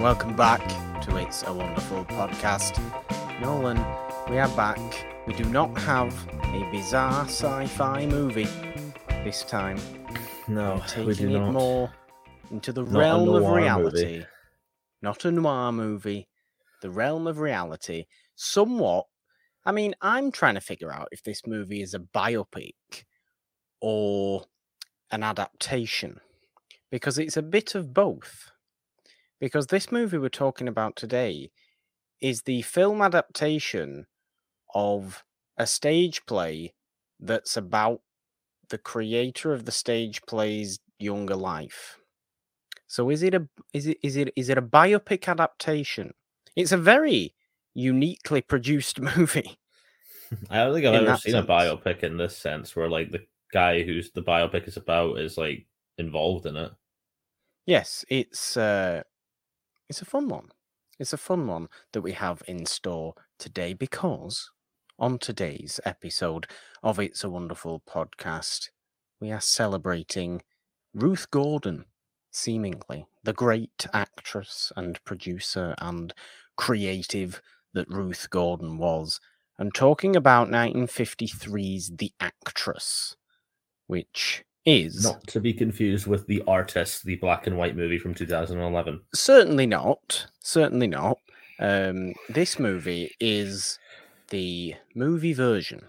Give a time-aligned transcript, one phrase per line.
[0.00, 0.66] Welcome back
[1.02, 2.78] to It's a Wonderful Podcast.
[3.40, 3.76] Nolan,
[4.30, 4.78] we are back.
[5.26, 8.48] We do not have a bizarre sci fi movie
[9.24, 9.78] this time.
[10.46, 11.52] No, We're we do it not.
[11.52, 11.92] more
[12.50, 14.04] into the Not realm of reality.
[14.04, 14.26] movie.
[15.02, 16.28] Not a noir movie,
[16.82, 18.06] the realm of reality.
[18.36, 19.06] Somewhat.
[19.64, 22.74] I mean, I'm trying to figure out if this movie is a biopic
[23.80, 24.44] or
[25.10, 26.20] an adaptation
[26.90, 28.50] because it's a bit of both.
[29.40, 31.50] Because this movie we're talking about today
[32.20, 34.06] is the film adaptation
[34.74, 35.24] of
[35.56, 36.74] a stage play
[37.20, 38.00] that's about
[38.68, 41.98] the creator of the stage play's younger life.
[42.86, 46.14] So is it a is it is it is it a biopic adaptation?
[46.56, 47.34] It's a very
[47.74, 49.58] uniquely produced movie.
[50.50, 51.44] I don't think I've ever seen sense.
[51.44, 55.38] a biopic in this sense where like the guy who's the biopic is about is
[55.38, 55.66] like
[55.96, 56.72] involved in it.
[57.66, 59.02] Yes, it's uh
[59.88, 60.48] it's a fun one.
[60.98, 64.50] It's a fun one that we have in store today because
[64.98, 66.46] on today's episode
[66.82, 68.68] of It's a Wonderful Podcast,
[69.20, 70.42] we are celebrating
[70.92, 71.86] Ruth Gordon,
[72.30, 76.12] seemingly the great actress and producer and
[76.56, 77.40] creative
[77.72, 79.20] that Ruth Gordon was,
[79.58, 83.16] and talking about 1953's The Actress,
[83.86, 88.14] which is Not to be confused with The Artist, the black and white movie from
[88.14, 89.00] 2011.
[89.14, 90.26] certainly not.
[90.40, 91.18] Certainly not.
[91.58, 93.78] Um, this movie is
[94.30, 95.82] the movie version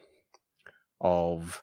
[1.02, 1.62] of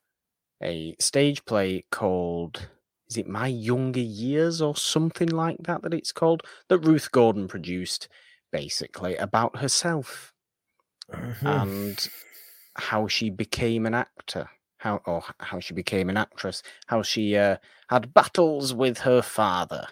[0.62, 2.68] a stage play called
[3.08, 7.46] is it My Younger Years or something like that that it's called that Ruth Gordon
[7.48, 8.08] produced
[8.52, 10.32] basically about herself
[11.12, 11.46] Hmm.
[11.46, 12.08] and
[12.74, 17.56] how she became an actor how or how she became an actress how she uh,
[17.88, 19.88] had battles with her father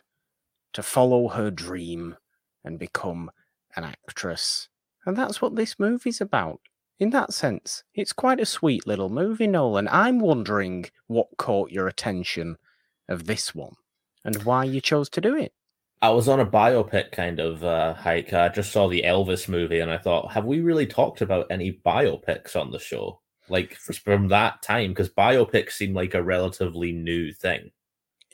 [0.73, 2.17] to follow her dream
[2.65, 3.31] and become
[3.77, 4.69] an actress
[5.07, 6.61] and that's what this movie's about
[6.99, 11.89] in that sense it's quite a sweet little movie nolan i'm wondering what caught your
[11.89, 12.57] attention
[13.09, 13.75] of this one
[14.25, 15.53] and why you chose to do it
[16.05, 18.35] I was on a biopic kind of uh, hike.
[18.35, 21.81] I just saw the Elvis movie and I thought, have we really talked about any
[21.83, 23.21] biopics on the show?
[23.49, 27.71] Like from that time, because biopics seem like a relatively new thing.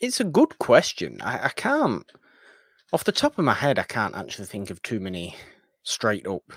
[0.00, 1.20] It's a good question.
[1.20, 2.10] I, I can't,
[2.92, 5.34] off the top of my head, I can't actually think of too many
[5.82, 6.52] straight up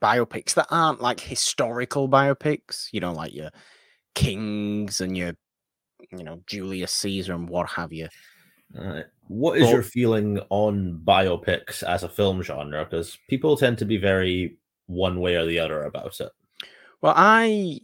[0.00, 2.86] biopics that aren't like historical biopics.
[2.92, 3.50] You know, like your
[4.14, 5.32] kings and your,
[6.10, 8.08] you know, Julius Caesar and what have you.
[8.78, 12.84] Uh, what is Well- your feeling on biopics as a film genre?
[12.84, 14.56] Because people tend to be very
[14.86, 16.30] one way or the other about it.
[17.02, 17.80] Well, I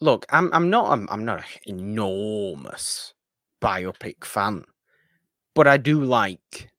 [0.00, 0.26] look.
[0.30, 0.50] I'm.
[0.52, 0.90] I'm not.
[0.90, 1.44] I'm, I'm not an
[1.78, 3.14] enormous
[3.62, 4.64] biopic fan,
[5.54, 6.70] but I do like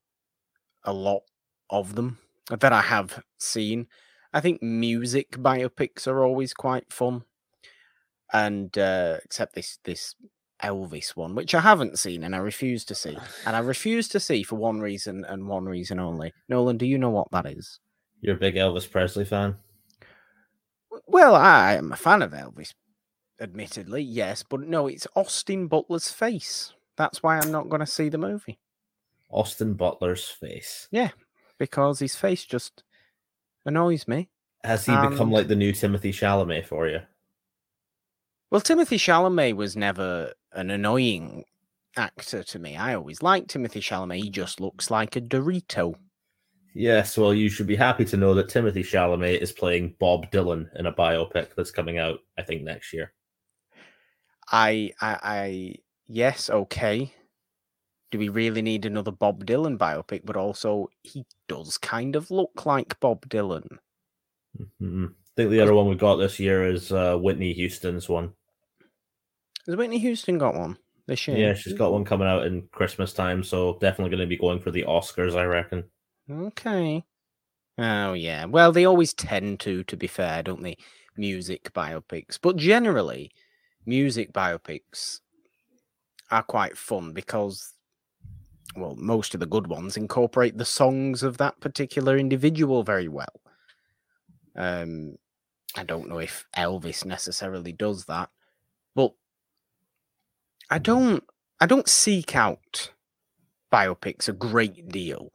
[0.83, 1.21] a lot
[1.69, 2.17] of them
[2.49, 3.87] that I have seen.
[4.33, 7.23] I think music biopics are always quite fun,
[8.33, 10.13] and uh, except this this
[10.61, 14.19] Elvis one, which I haven't seen and I refuse to see, and I refuse to
[14.19, 16.33] see for one reason and one reason only.
[16.49, 17.79] Nolan, do you know what that is?
[18.19, 19.55] You're a big Elvis Presley fan.
[21.05, 22.73] Well, I am a fan of Elvis,
[23.39, 26.73] admittedly, yes, but no, it's Austin Butler's face.
[26.95, 28.57] That's why I'm not going to see the movie
[29.29, 30.87] Austin Butler's face.
[30.91, 31.09] Yeah,
[31.57, 32.83] because his face just
[33.65, 34.29] annoys me.
[34.63, 37.01] Has he become like the new Timothée Chalamet for you?
[38.49, 41.43] Well, Timothée Chalamet was never an annoying
[41.95, 42.75] actor to me.
[42.75, 44.23] I always liked Timothée Chalamet.
[44.23, 45.95] He just looks like a Dorito.
[46.77, 50.67] Yes, well, you should be happy to know that Timothée Chalamet is playing Bob Dylan
[50.77, 53.13] in a biopic that's coming out, I think, next year.
[54.51, 55.75] I, I, I,
[56.07, 57.11] yes, okay.
[58.11, 60.21] Do we really need another Bob Dylan biopic?
[60.23, 63.79] But also, he does kind of look like Bob Dylan.
[64.79, 65.09] Mhm.
[65.09, 68.33] I think the other one we got this year is uh, Whitney Houston's one.
[69.65, 70.77] Has Whitney Houston got one
[71.07, 71.37] this year?
[71.37, 74.59] Yeah, she's got one coming out in Christmas time, so definitely going to be going
[74.59, 75.83] for the Oscars, I reckon.
[76.29, 77.03] Okay.
[77.77, 78.45] Oh yeah.
[78.45, 80.77] Well, they always tend to, to be fair, don't they?
[81.15, 83.31] Music biopics, but generally,
[83.85, 85.21] music biopics
[86.29, 87.73] are quite fun because,
[88.75, 93.41] well, most of the good ones incorporate the songs of that particular individual very well.
[94.55, 95.17] Um,
[95.75, 98.29] I don't know if Elvis necessarily does that,
[98.95, 99.13] but
[100.69, 101.23] I don't.
[101.59, 102.91] I don't seek out
[103.71, 105.31] biopics a great deal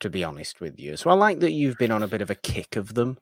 [0.00, 0.96] to be honest with you.
[0.96, 3.18] So I like that you've been on a bit of a kick of them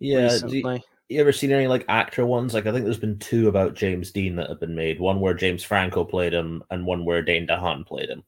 [0.00, 2.54] Yeah, do you, you ever seen any like actor ones?
[2.54, 5.00] Like I think there's been two about James Dean that have been made.
[5.00, 8.22] One where James Franco played him, and one where Dane DeHaan played him.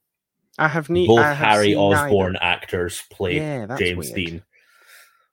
[0.58, 2.44] I have ne- Both I have Harry seen Osborn neither.
[2.44, 4.14] actors played Yeah, James weird.
[4.14, 4.42] Dean,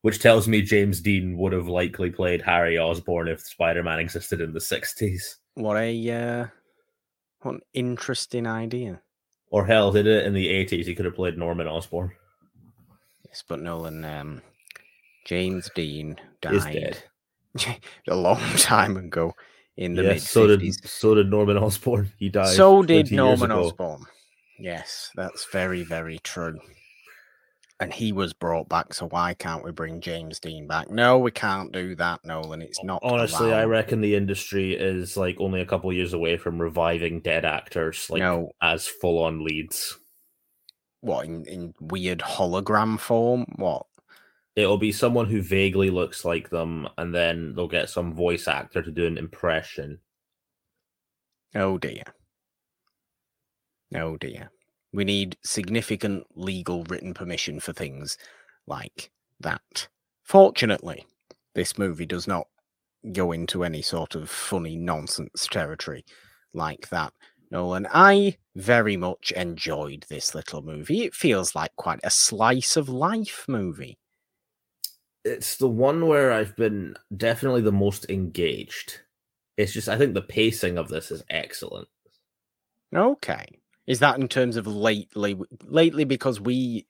[0.02, 4.54] which tells me James Dean would have likely played Harry Osborn if Spider-Man existed in
[4.54, 6.48] the '60s, What a uh,
[7.42, 9.02] what an interesting idea.
[9.50, 10.86] or hell, did it in the '80s?
[10.86, 12.12] He could have played Norman Osborn.
[13.28, 14.42] Yes, but Nolan, um,
[15.26, 16.98] James Dean died
[18.08, 19.34] a long time ago
[19.76, 22.12] in the mid Yes, so did so did Norman Osborn.
[22.18, 22.56] He died.
[22.56, 23.52] So did Norman.
[23.52, 24.06] Osborn.
[24.60, 26.60] Yes, that's very, very true.
[27.80, 30.90] And he was brought back, so why can't we bring James Dean back?
[30.90, 32.64] No, we can't do that, Nolan.
[32.64, 33.02] It's not.
[33.04, 37.46] Honestly, I reckon the industry is like only a couple years away from reviving dead
[37.46, 40.00] actors like no, as full-on leads.
[41.02, 43.46] What in, in weird hologram form?
[43.56, 43.86] What?
[44.56, 48.82] It'll be someone who vaguely looks like them, and then they'll get some voice actor
[48.82, 50.00] to do an impression.
[51.54, 52.04] Oh dear.
[53.96, 54.50] Oh dear.
[54.94, 58.18] We need significant legal written permission for things
[58.66, 59.88] like that.
[60.24, 61.06] Fortunately,
[61.54, 62.48] this movie does not
[63.12, 66.04] go into any sort of funny nonsense territory
[66.54, 67.14] like that.
[67.50, 71.04] Nolan, I very much enjoyed this little movie.
[71.04, 73.98] It feels like quite a slice of life movie.
[75.24, 79.02] It's the one where I've been definitely the most engaged.
[79.58, 81.88] It's just I think the pacing of this is excellent.
[82.96, 83.46] Okay.
[83.86, 86.86] Is that in terms of lately lately because we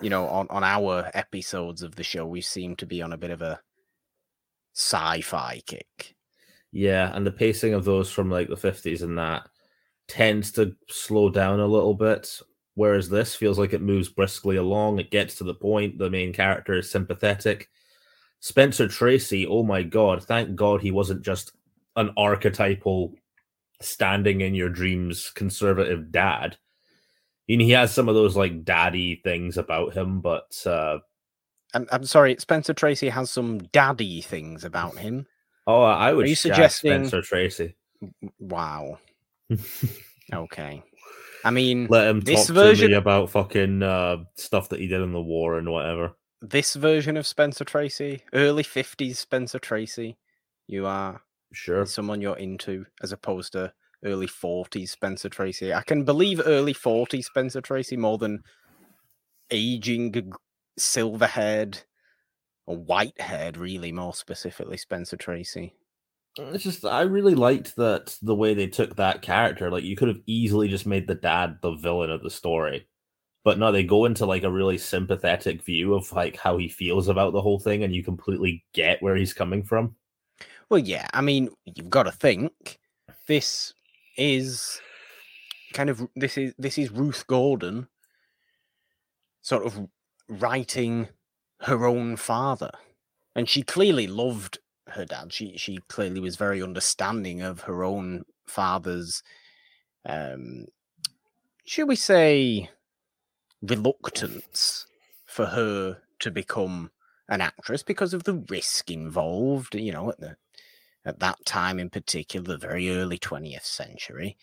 [0.00, 3.16] you know on on our episodes of the show we seem to be on a
[3.16, 3.60] bit of a
[4.74, 6.16] sci-fi kick.
[6.72, 9.48] Yeah, and the pacing of those from like the 50s and that
[10.08, 12.40] tends to slow down a little bit.
[12.76, 14.98] Whereas this feels like it moves briskly along.
[14.98, 15.96] It gets to the point.
[15.98, 17.70] The main character is sympathetic.
[18.40, 21.52] Spencer Tracy, oh my god, thank God he wasn't just
[21.96, 23.14] an archetypal
[23.80, 26.56] standing in your dreams conservative dad.
[26.56, 26.56] I
[27.48, 30.98] mean, he has some of those like daddy things about him, but uh
[31.72, 35.26] I'm, I'm sorry, Spencer Tracy has some daddy things about him.
[35.66, 37.76] oh, I would you shag suggesting- Spencer Tracy.
[38.38, 38.98] Wow.
[40.32, 40.82] Okay.
[41.44, 44.86] I mean, Let him This talk version- to me about fucking uh, stuff that he
[44.88, 46.12] did in the war and whatever.
[46.40, 50.16] this version of Spencer Tracy, early 50s Spencer Tracy,
[50.66, 51.86] you are Sure.
[51.86, 53.72] someone you're into as opposed to
[54.04, 55.72] early 40s Spencer Tracy.
[55.72, 58.42] I can believe early 40s Spencer Tracy more than
[59.50, 60.32] aging
[60.78, 61.78] silver haired
[62.66, 65.74] or white haired, really, more specifically, Spencer Tracy.
[66.36, 69.70] It's just I really liked that the way they took that character.
[69.70, 72.88] Like you could have easily just made the dad the villain of the story.
[73.44, 77.08] But no, they go into like a really sympathetic view of like how he feels
[77.08, 79.94] about the whole thing and you completely get where he's coming from.
[80.70, 82.78] Well, yeah, I mean, you've got to think
[83.28, 83.74] this
[84.16, 84.80] is
[85.74, 87.86] kind of this is this is Ruth Gordon
[89.42, 89.88] sort of
[90.28, 91.08] writing
[91.60, 92.70] her own father.
[93.36, 95.32] And she clearly loved her dad.
[95.32, 99.22] She she clearly was very understanding of her own father's
[100.06, 100.66] um
[101.64, 102.68] should we say
[103.62, 104.86] reluctance
[105.26, 106.90] for her to become
[107.28, 110.36] an actress because of the risk involved, you know, at the
[111.06, 114.36] at that time in particular, the very early 20th century,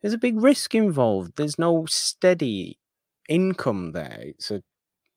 [0.00, 1.34] there's a big risk involved.
[1.36, 2.78] There's no steady
[3.28, 4.18] income there.
[4.20, 4.62] It's a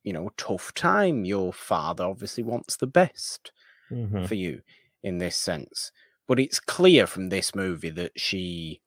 [0.04, 1.26] you know tough time.
[1.26, 3.52] Your father obviously wants the best
[3.92, 4.28] Mhm.
[4.28, 4.62] for you
[5.04, 5.92] in this sense.
[6.28, 8.82] But it's clear from this movie that she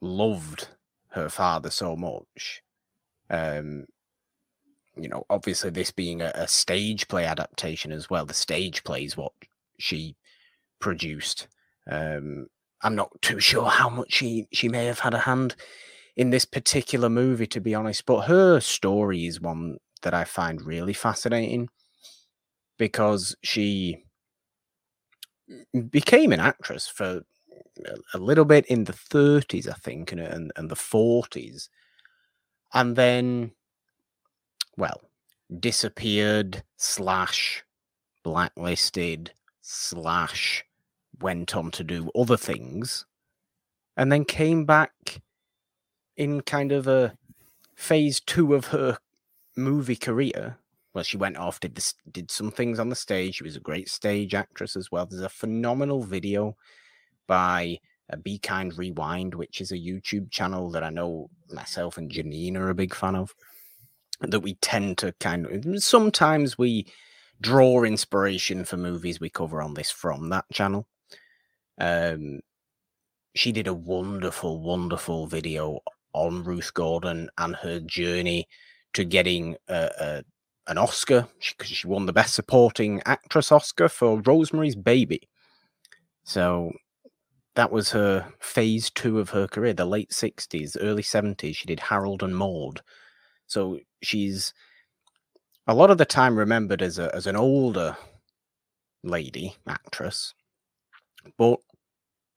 [0.00, 0.68] loved
[1.10, 2.62] her father so much.
[3.30, 3.86] Um,
[4.96, 8.26] you know, obviously this being a, a stage play adaptation as well.
[8.26, 9.32] The stage play is what
[9.78, 10.16] she
[10.80, 11.48] produced.
[11.90, 12.48] Um,
[12.82, 15.56] I'm not too sure how much she she may have had a hand
[16.16, 18.06] in this particular movie, to be honest.
[18.06, 21.68] But her story is one that I find really fascinating
[22.78, 24.04] because she
[25.90, 27.22] became an actress for
[28.14, 31.68] a- little bit in the 30s, I think, and, and, and the 40s.
[32.74, 33.52] And then,
[34.76, 35.00] well,
[35.60, 37.64] disappeared, slash,
[38.22, 39.32] blacklisted,
[39.62, 40.64] slash,
[41.20, 43.06] went on to do other things,
[43.96, 45.20] and then came back
[46.16, 47.16] in kind of a
[47.74, 48.98] phase two of her
[49.56, 50.58] movie career
[50.94, 53.36] well, she went off, did this, did some things on the stage.
[53.36, 55.06] She was a great stage actress as well.
[55.06, 56.56] There's a phenomenal video
[57.26, 57.78] by
[58.12, 62.56] uh, Be Kind Rewind, which is a YouTube channel that I know myself and Janine
[62.56, 63.34] are a big fan of.
[64.20, 66.86] That we tend to kind of sometimes we
[67.40, 70.88] draw inspiration for movies we cover on this from that channel.
[71.80, 72.40] Um,
[73.36, 75.78] she did a wonderful, wonderful video
[76.14, 78.48] on Ruth Gordon and her journey
[78.94, 80.24] to getting a, a
[80.68, 85.28] an Oscar because she, she won the Best Supporting Actress Oscar for Rosemary's Baby.
[86.24, 86.72] So
[87.54, 91.56] that was her phase two of her career, the late 60s, early 70s.
[91.56, 92.82] She did Harold and Maude.
[93.46, 94.52] So she's
[95.66, 97.96] a lot of the time remembered as a as an older
[99.02, 100.34] lady actress.
[101.36, 101.60] But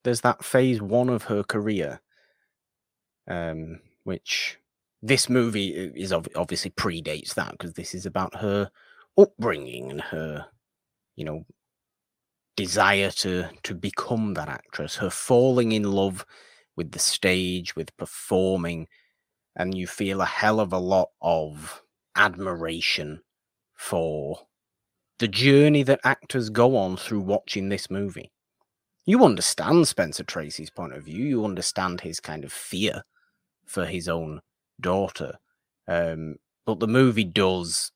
[0.03, 2.01] there's that phase one of her career,
[3.27, 4.57] um, which
[5.01, 8.69] this movie is obviously predates that because this is about her
[9.17, 10.45] upbringing and her,
[11.15, 11.45] you know,
[12.55, 16.25] desire to to become that actress, her falling in love
[16.75, 18.87] with the stage, with performing,
[19.55, 21.81] and you feel a hell of a lot of
[22.15, 23.21] admiration
[23.73, 24.39] for
[25.17, 28.31] the journey that actors go on through watching this movie.
[29.05, 31.25] You understand Spencer Tracy's point of view.
[31.25, 33.03] You understand his kind of fear
[33.65, 34.41] for his own
[34.81, 35.37] daughter.
[35.87, 36.35] Um,
[36.65, 37.91] but the movie does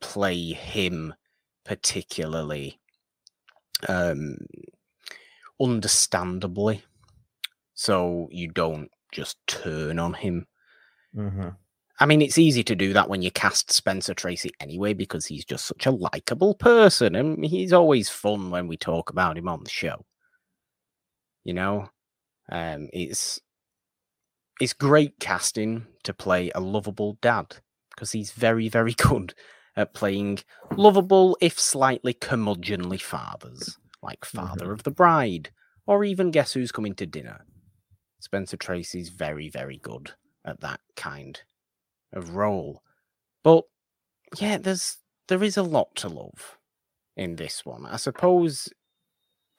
[0.00, 1.14] play him
[1.64, 2.78] particularly
[3.88, 4.36] um,
[5.60, 6.82] understandably.
[7.74, 10.46] So you don't just turn on him.
[11.16, 11.48] Mm-hmm.
[12.00, 15.44] I mean, it's easy to do that when you cast Spencer Tracy anyway, because he's
[15.44, 19.62] just such a likable person, and he's always fun when we talk about him on
[19.62, 20.04] the show.
[21.44, 21.88] You know,
[22.50, 23.40] um, it's
[24.60, 27.56] it's great casting to play a lovable dad
[27.90, 29.34] because he's very, very good
[29.76, 30.38] at playing
[30.76, 34.72] lovable, if slightly curmudgeonly fathers, like Father mm-hmm.
[34.72, 35.50] of the Bride,
[35.86, 37.44] or even Guess Who's Coming to Dinner.
[38.20, 40.12] Spencer Tracy's very, very good
[40.44, 41.40] at that kind
[42.12, 42.82] of role.
[43.42, 43.64] But
[44.38, 46.58] yeah, there's there is a lot to love
[47.16, 47.86] in this one.
[47.86, 48.68] I suppose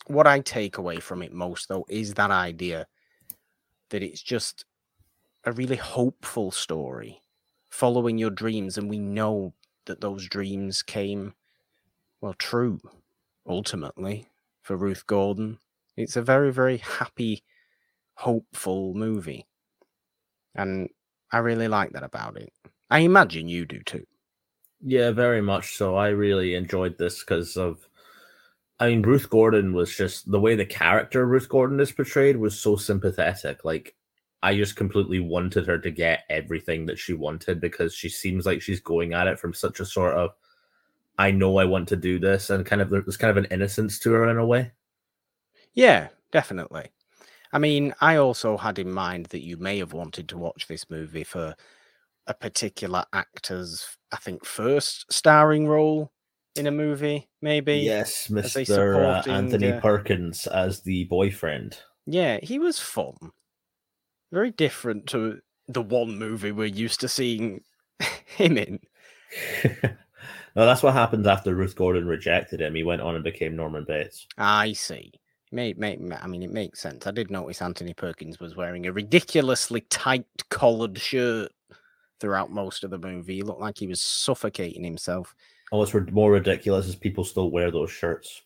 [0.07, 2.87] what I take away from it most though is that idea
[3.89, 4.65] that it's just
[5.45, 7.21] a really hopeful story
[7.69, 9.53] following your dreams and we know
[9.85, 11.33] that those dreams came
[12.21, 12.79] well true
[13.47, 14.27] ultimately
[14.63, 15.59] for Ruth Gordon.
[15.95, 17.43] It's a very very happy
[18.15, 19.45] hopeful movie.
[20.55, 20.89] And
[21.31, 22.51] I really like that about it.
[22.89, 24.05] I imagine you do too.
[24.81, 25.95] Yeah, very much so.
[25.95, 27.87] I really enjoyed this because of
[28.79, 32.59] I mean Ruth Gordon was just the way the character Ruth Gordon is portrayed was
[32.59, 33.63] so sympathetic.
[33.63, 33.95] Like
[34.45, 38.61] I just completely wanted her to get everything that she wanted because she seems like
[38.61, 40.35] she's going at it from such a sort of
[41.17, 43.97] I know I want to do this and kind of there's kind of an innocence
[43.99, 44.71] to her in a way.
[45.73, 46.91] Yeah, definitely.
[47.53, 50.91] I mean, I also had in mind that you may have wanted to watch this
[50.91, 51.55] movie for
[52.27, 56.11] a particular actor's, I think, first starring role
[56.55, 57.77] in a movie, maybe.
[57.77, 59.25] Yes, Mr.
[59.25, 59.79] Uh, Anthony.
[59.79, 61.79] Perkins as the boyfriend.
[62.05, 63.15] Yeah, he was fun
[64.31, 67.61] very different to the one movie we're used to seeing
[68.25, 68.79] him in.
[69.63, 72.75] no, that's what happens after Ruth Gordon rejected him.
[72.75, 74.27] He went on and became Norman Bates.
[74.37, 75.11] Ah, I see.
[75.51, 77.07] May, may, I mean, it makes sense.
[77.07, 81.51] I did notice Anthony Perkins was wearing a ridiculously tight collared shirt
[82.19, 83.35] throughout most of the movie.
[83.35, 85.35] He looked like he was suffocating himself.
[85.71, 88.41] Oh, what's more ridiculous is people still wear those shirts.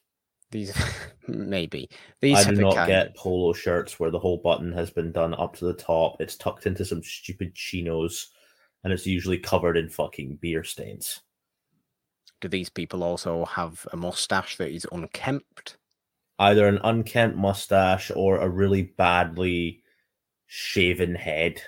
[0.52, 0.74] These
[1.28, 1.90] maybe
[2.22, 2.38] these.
[2.38, 2.88] I do not kind...
[2.88, 6.20] get polo shirts where the whole button has been done up to the top.
[6.20, 8.30] It's tucked into some stupid chinos,
[8.84, 11.22] and it's usually covered in fucking beer stains.
[12.42, 15.78] Do these people also have a mustache that is unkempt?
[16.40, 19.84] Either an unkempt mustache or a really badly
[20.48, 21.62] shaven head.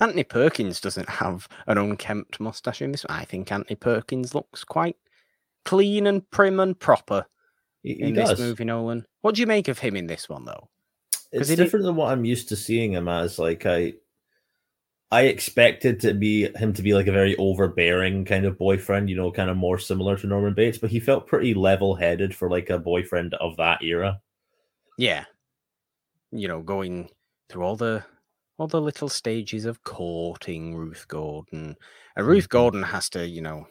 [0.00, 3.04] Anthony Perkins doesn't have an unkempt mustache in this.
[3.08, 4.96] I think Anthony Perkins looks quite
[5.68, 7.26] clean and prim and proper
[7.82, 8.30] he, he in does.
[8.30, 9.04] this movie, Nolan.
[9.20, 10.70] What do you make of him in this one, though?
[11.30, 13.38] It's different than what I'm used to seeing him as.
[13.38, 13.92] Like I,
[15.10, 19.16] I expected to be him to be like a very overbearing kind of boyfriend, you
[19.16, 22.70] know, kind of more similar to Norman Bates, but he felt pretty level-headed for like
[22.70, 24.22] a boyfriend of that era.
[24.96, 25.26] Yeah,
[26.32, 27.10] you know, going
[27.50, 28.04] through all the
[28.56, 31.76] all the little stages of courting Ruth Gordon.
[32.16, 32.56] And Ruth mm-hmm.
[32.56, 33.66] Gordon has to, you know,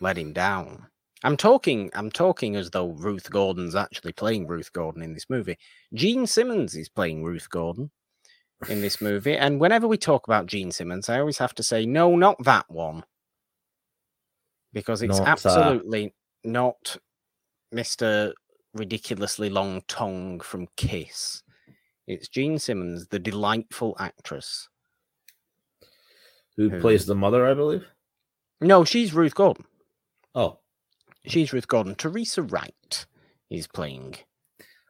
[0.00, 0.86] let him down.
[1.24, 5.56] I'm talking I'm talking as though Ruth Gordon's actually playing Ruth Gordon in this movie.
[5.94, 7.90] Jean Simmons is playing Ruth Gordon
[8.68, 9.36] in this movie.
[9.36, 12.66] And whenever we talk about Jean Simmons, I always have to say, no, not that
[12.68, 13.04] one.
[14.74, 16.50] Because it's not absolutely that.
[16.50, 16.96] not
[17.74, 18.34] Mr.
[18.74, 21.42] Ridiculously Long Tongue from Kiss.
[22.06, 24.68] It's Jean Simmons, the delightful actress.
[26.58, 27.86] Who, who plays the mother, I believe?
[28.60, 29.64] No, she's Ruth Gordon.
[30.34, 30.58] Oh.
[31.26, 31.94] She's Ruth Gordon.
[31.94, 33.06] Teresa Wright
[33.50, 34.16] is playing.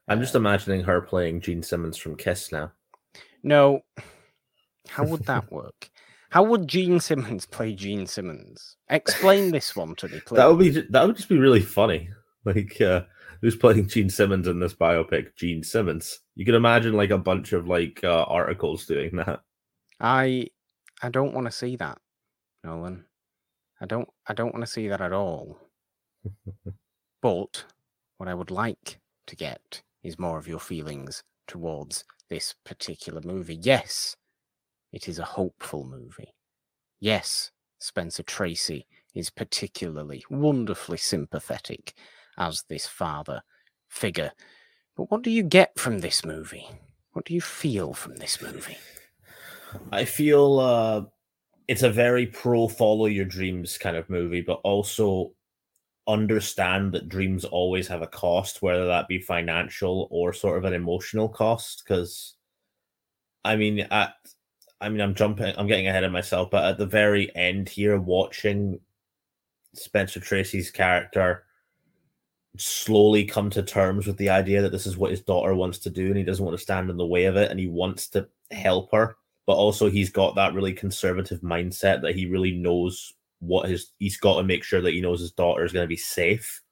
[0.08, 2.72] I'm just imagining her playing Gene Simmons from Kiss now.
[3.42, 3.82] No,
[4.88, 5.90] How would that work?
[6.30, 8.76] How would Jean Simmons play Gene Simmons?
[8.90, 10.36] Explain this one to me, please.
[10.38, 12.08] That would be that would just be really funny.
[12.44, 13.02] Like uh
[13.40, 15.36] who's playing Gene Simmons in this biopic?
[15.36, 16.20] Jean Simmons.
[16.34, 19.40] You can imagine like a bunch of like uh, articles doing that.
[20.00, 20.48] I
[21.02, 21.98] I don't want to see that,
[22.64, 23.04] Nolan.
[23.80, 25.58] I don't I don't want to see that at all.
[27.22, 27.64] But
[28.18, 33.58] what I would like to get is more of your feelings towards this particular movie.
[33.60, 34.16] Yes,
[34.92, 36.34] it is a hopeful movie.
[37.00, 41.94] Yes, Spencer Tracy is particularly wonderfully sympathetic
[42.38, 43.42] as this father
[43.88, 44.32] figure.
[44.96, 46.68] But what do you get from this movie?
[47.12, 48.78] What do you feel from this movie?
[49.92, 51.02] I feel uh,
[51.68, 55.32] it's a very pro follow your dreams kind of movie, but also
[56.06, 60.74] understand that dreams always have a cost, whether that be financial or sort of an
[60.74, 61.82] emotional cost.
[61.84, 62.34] Because,
[63.44, 64.14] I mean, at
[64.80, 67.98] I mean, I'm jumping, I'm getting ahead of myself, but at the very end here,
[67.98, 68.80] watching
[69.74, 71.44] Spencer Tracy's character
[72.56, 75.90] slowly come to terms with the idea that this is what his daughter wants to
[75.90, 78.08] do and he doesn't want to stand in the way of it and he wants
[78.08, 83.12] to help her but also he's got that really conservative mindset that he really knows
[83.44, 85.88] what his he's got to make sure that he knows his daughter is going to
[85.88, 86.62] be safe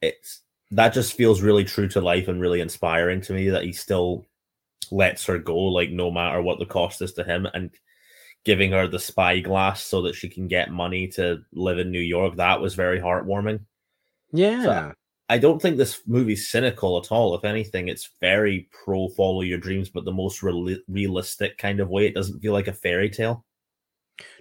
[0.00, 3.72] it's that just feels really true to life and really inspiring to me that he
[3.72, 4.26] still
[4.90, 7.70] lets her go like no matter what the cost is to him and
[8.44, 12.36] giving her the spyglass so that she can get money to live in New York
[12.36, 13.60] that was very heartwarming
[14.32, 14.62] yeah.
[14.64, 14.92] So
[15.28, 17.34] I don't think this movie's cynical at all.
[17.34, 21.88] If anything, it's very pro follow your dreams, but the most real- realistic kind of
[21.88, 22.06] way.
[22.06, 23.44] It doesn't feel like a fairy tale.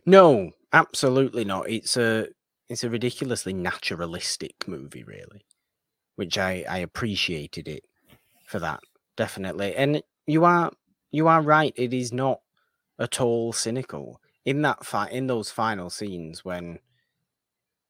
[0.06, 1.70] No, absolutely not.
[1.70, 2.28] It's a
[2.70, 5.46] it's a ridiculously naturalistic movie, really,
[6.16, 7.84] which I I appreciated it
[8.46, 8.82] for that
[9.16, 9.76] definitely.
[9.76, 10.72] And you are
[11.12, 11.74] you are right.
[11.76, 12.42] It is not
[13.00, 16.80] at all cynical in that fight in those final scenes when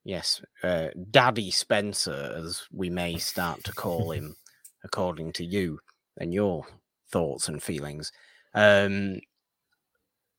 [0.04, 4.36] Yes, uh, Daddy Spencer, as we may start to call him,
[4.84, 5.80] according to you
[6.18, 6.66] and your
[7.12, 8.12] thoughts and feelings.
[8.54, 9.20] Um,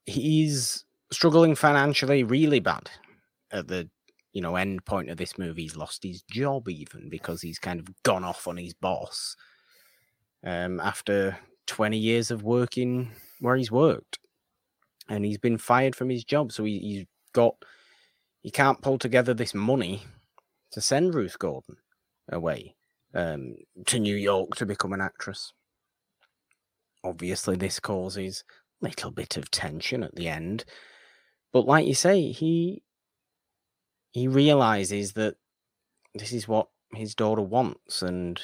[0.05, 2.89] he's struggling financially really bad
[3.51, 3.89] at the
[4.33, 5.63] you know end point of this movie.
[5.63, 9.35] He's lost his job even because he's kind of gone off on his boss
[10.43, 14.19] um, after 20 years of working where he's worked,
[15.07, 16.51] and he's been fired from his job.
[16.51, 17.55] So he, he's got
[18.41, 20.03] he can't pull together this money
[20.71, 21.77] to send Ruth Gordon
[22.29, 22.75] away
[23.13, 25.53] um, to New York to become an actress.
[27.03, 28.43] Obviously, this causes
[28.81, 30.65] a little bit of tension at the end,
[31.53, 32.81] but like you say, he
[34.11, 35.35] he realizes that
[36.13, 38.41] this is what his daughter wants, and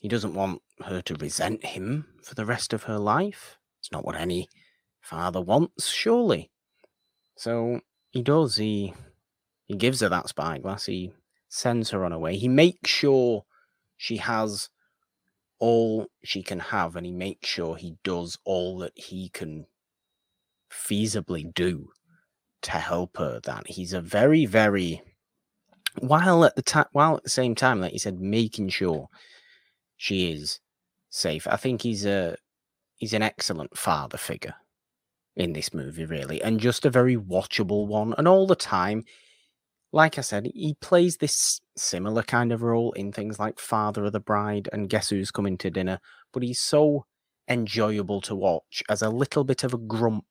[0.00, 3.58] he doesn't want her to resent him for the rest of her life.
[3.80, 4.48] It's not what any
[5.00, 6.50] father wants, surely.
[7.36, 7.80] So
[8.10, 8.56] he does.
[8.56, 8.94] He
[9.66, 10.86] he gives her that spyglass.
[10.86, 11.12] He
[11.48, 12.36] sends her on her way.
[12.36, 13.44] He makes sure
[13.96, 14.70] she has
[15.58, 19.66] all she can have, and he makes sure he does all that he can
[20.70, 21.90] feasibly do
[22.62, 23.40] to help her.
[23.44, 25.02] That he's a very, very
[26.00, 29.08] while at the time, while at the same time, like you said, making sure
[29.96, 30.60] she is
[31.10, 31.46] safe.
[31.46, 32.36] I think he's a
[32.96, 34.54] he's an excellent father figure
[35.36, 38.14] in this movie, really, and just a very watchable one.
[38.18, 39.04] And all the time,
[39.92, 44.12] like I said, he plays this similar kind of role in things like Father of
[44.12, 46.00] the Bride and Guess Who's Coming to Dinner,
[46.32, 47.06] but he's so
[47.48, 50.24] enjoyable to watch as a little bit of a grump.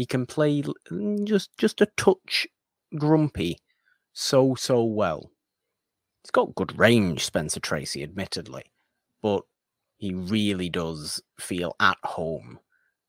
[0.00, 0.62] He can play
[1.24, 2.46] just just a touch
[2.96, 3.58] grumpy
[4.14, 5.30] so so well.
[6.22, 8.72] He's got good range, Spencer Tracy, admittedly,
[9.20, 9.42] but
[9.98, 12.60] he really does feel at home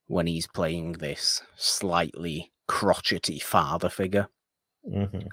[0.08, 4.28] when he's playing this slightly crotchety father figure.
[4.86, 5.30] Mm-hmm.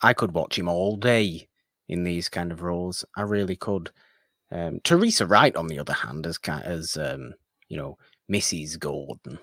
[0.00, 1.46] I could watch him all day
[1.90, 3.04] in these kind of roles.
[3.14, 3.90] I really could.
[4.50, 7.34] Um, Teresa Wright, on the other hand, as as um,
[7.68, 7.98] you know,
[8.32, 8.78] Mrs.
[8.78, 9.38] Gordon,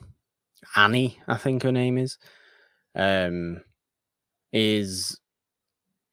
[0.76, 2.18] Annie, I think her name is,
[2.96, 3.62] um,
[4.52, 5.20] is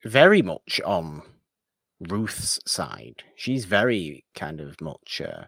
[0.05, 1.23] very much on
[2.01, 3.23] Ruth's side.
[3.37, 5.45] She's very kind of much uh,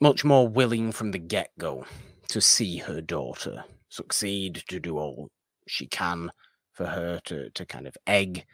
[0.00, 1.84] much more willing from the get go
[2.28, 5.28] to see her daughter succeed, to do all
[5.68, 6.30] she can
[6.72, 8.44] for her to, to kind of egg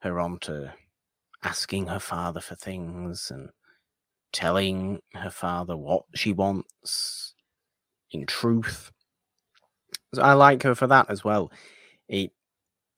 [0.00, 0.72] her on to
[1.44, 3.50] asking her father for things and
[4.32, 7.34] telling her father what she wants
[8.20, 8.92] in truth.
[10.14, 11.50] So I like her for that as well.
[12.08, 12.32] It,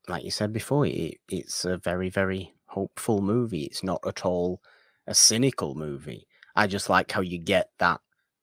[0.07, 3.63] like you said before, it, it's a very, very hopeful movie.
[3.63, 4.61] It's not at all
[5.07, 6.27] a cynical movie.
[6.55, 8.01] I just like how you get that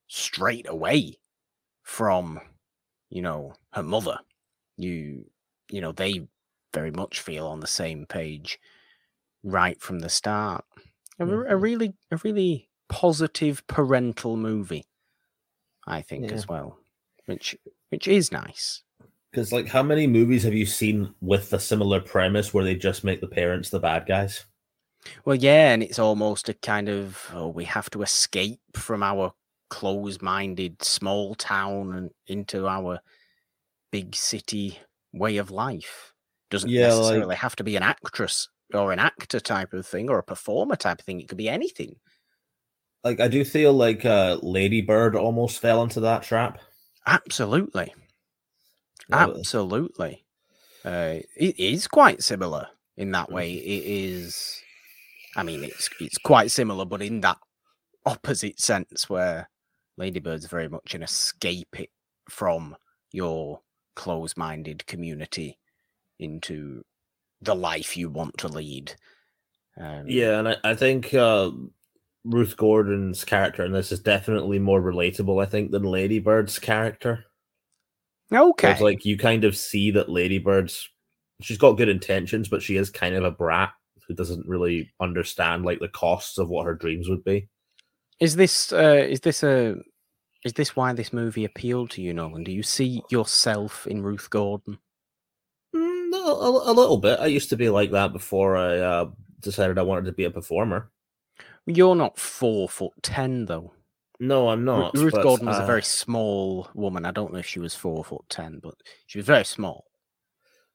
[0.09, 1.19] straight away
[1.83, 2.41] from,
[3.11, 4.19] you know, her mother.
[4.77, 5.27] You,
[5.71, 6.29] you know, they
[6.75, 8.59] very much feel on the same page
[9.43, 10.65] right from the start.
[11.19, 11.63] A, a Mhm.
[11.63, 14.87] really, a really positive parental movie,
[15.87, 16.35] I think, Yeah.
[16.35, 16.79] as well,
[17.27, 17.57] which
[17.91, 18.83] which is nice.
[19.31, 23.05] Because, like, how many movies have you seen with a similar premise where they just
[23.05, 24.45] make the parents the bad guys?
[25.25, 29.33] Well, yeah, and it's almost a kind of oh, we have to escape from our
[29.69, 33.01] close-minded small town and into our
[33.93, 34.79] big city
[35.13, 36.13] way of life.
[36.51, 40.09] Doesn't Yeah, like- necessarily have to be an actress or an actor type of thing
[40.11, 41.21] or a performer type of thing.
[41.21, 41.97] It could be anything.
[43.07, 46.59] Like, I do feel like uh, Lady Bird almost fell into that trap.
[47.07, 47.95] Absolutely,
[49.13, 50.25] absolutely.
[50.85, 52.67] Uh, it is quite similar
[52.97, 53.33] in that Mm.
[53.33, 53.53] way.
[53.53, 54.61] It is.
[55.37, 57.39] I mean, it's it's quite similar, but in that
[58.05, 59.51] opposite sense, where
[59.97, 61.91] Lady Bird's very much an escape it
[62.29, 62.75] from
[63.13, 63.61] your
[63.95, 65.61] close-minded community
[66.19, 66.83] into
[67.41, 68.97] the life you want to lead.
[69.77, 71.53] Um, Yeah, and I, I think uh,
[72.27, 77.25] Ruth Gordon's character in this is definitely more relatable, I think, than Lady Bird's character.
[78.33, 78.73] Okay.
[78.73, 80.89] It's like you kind of see that Lady Bird's
[81.41, 83.73] she's got good intentions, but she is kind of a brat
[84.09, 87.49] who doesn't really understand like the costs of what her dreams would be.
[88.21, 89.77] Is this uh, is this a
[90.45, 92.45] is this why this movie appealed to you, Nolan?
[92.45, 94.79] Do you see yourself in Ruth Gordon?
[95.75, 97.21] Mm, no, a, a little bit.
[97.21, 99.11] I used to be like that before I uh,
[99.41, 100.91] decided I wanted to be a performer.
[101.67, 103.73] You're not four foot ten, though.
[104.19, 104.97] No, I'm not.
[104.97, 107.05] Ruth but, Gordon was a uh, very small woman.
[107.05, 108.75] I don't know if she was four foot ten, but
[109.07, 109.87] she was very small.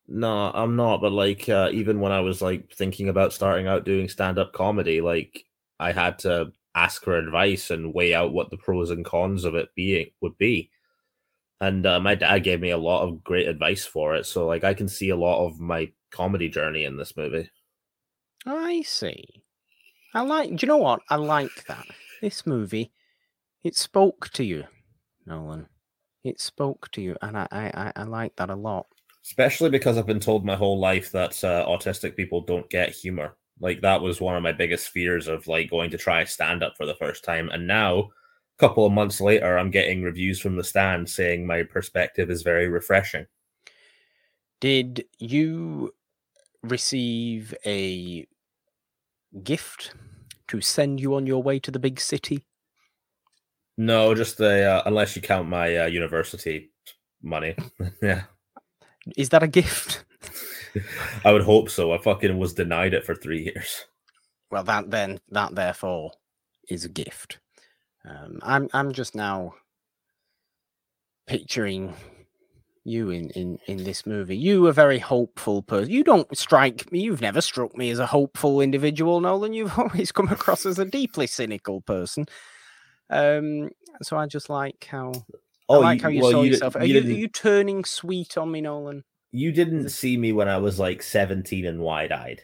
[0.08, 1.02] No, I'm not.
[1.02, 4.54] But like, uh, even when I was like thinking about starting out doing stand up
[4.54, 5.46] comedy, like
[5.80, 9.56] I had to ask for advice and weigh out what the pros and cons of
[9.56, 10.70] it being would be.
[11.60, 14.26] And uh, my dad gave me a lot of great advice for it.
[14.26, 17.50] So like, I can see a lot of my comedy journey in this movie.
[18.46, 19.41] I see.
[20.14, 20.50] I like.
[20.50, 21.02] Do you know what?
[21.10, 21.86] I like that.
[22.22, 22.92] This movie,
[23.64, 24.66] it spoke to you,
[25.26, 25.68] Nolan.
[26.24, 28.88] It spoke to you, and I I, I- like that a lot.
[29.24, 33.38] Especially because I've been told my whole life that uh, autistic people don't get humor.
[33.60, 36.74] Like that was one of my biggest fears of like going to try stand up
[36.76, 37.50] for the first time.
[37.50, 38.08] And now, a
[38.58, 42.68] couple of months later, I'm getting reviews from the stand saying my perspective is very
[42.68, 43.28] refreshing.
[44.60, 45.94] Did you
[46.64, 48.28] receive a
[49.44, 49.94] gift
[50.48, 52.46] to send you on your way to the big city?
[53.78, 56.72] No, just the uh, unless you count my uh, university
[57.22, 57.56] money.
[58.02, 58.24] yeah,
[59.18, 60.04] Is that a gift?
[61.26, 61.92] I would hope so.
[61.92, 63.86] I fucking was denied it for three years.
[64.52, 66.12] Well, that then that therefore
[66.70, 67.40] is a gift.
[68.06, 69.56] Um, I'm I'm just now
[71.28, 71.94] picturing
[72.84, 74.38] you in, in in this movie.
[74.38, 75.92] You a very hopeful person.
[75.92, 77.02] You don't strike me.
[77.02, 79.54] You've never struck me as a hopeful individual, Nolan.
[79.54, 82.26] You've always come across as a deeply cynical person.
[83.10, 83.70] Um,
[84.02, 85.12] so I just like how
[85.70, 86.76] I like how you Oh, well, saw di- yourself.
[86.76, 89.04] Are you you, are you turning sweet on me, Nolan?
[89.34, 92.42] you didn't see me when I was like 17 and wide eyed.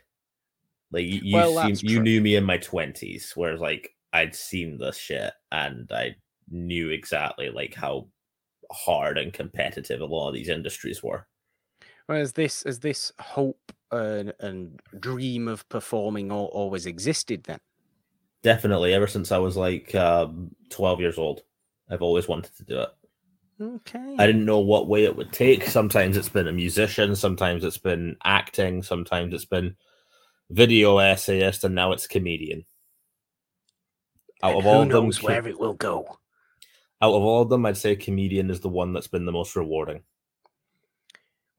[0.91, 4.97] Like you, you, Well, you knew me in my 20s, whereas like I'd seen this
[4.97, 6.15] shit and I
[6.50, 8.08] knew exactly like how
[8.72, 11.28] hard and competitive a lot of these industries were.
[12.08, 17.60] Well, Whereas this, as this hope and, and dream of performing al- always existed, then.
[18.44, 21.42] Definitely, ever since I was like um, 12 years old,
[21.90, 22.90] I've always wanted to do it.
[23.60, 24.16] Okay.
[24.20, 25.64] I didn't know what way it would take.
[25.66, 29.76] Sometimes it's been a musician, sometimes it's been acting, sometimes it's been
[30.50, 32.66] video essayist, and now it's comedian.
[34.44, 36.20] Out And of all who of them, knows co- where it will go.
[37.02, 39.56] Out of all of them, I'd say comedian is the one that's been the most
[39.56, 40.04] rewarding.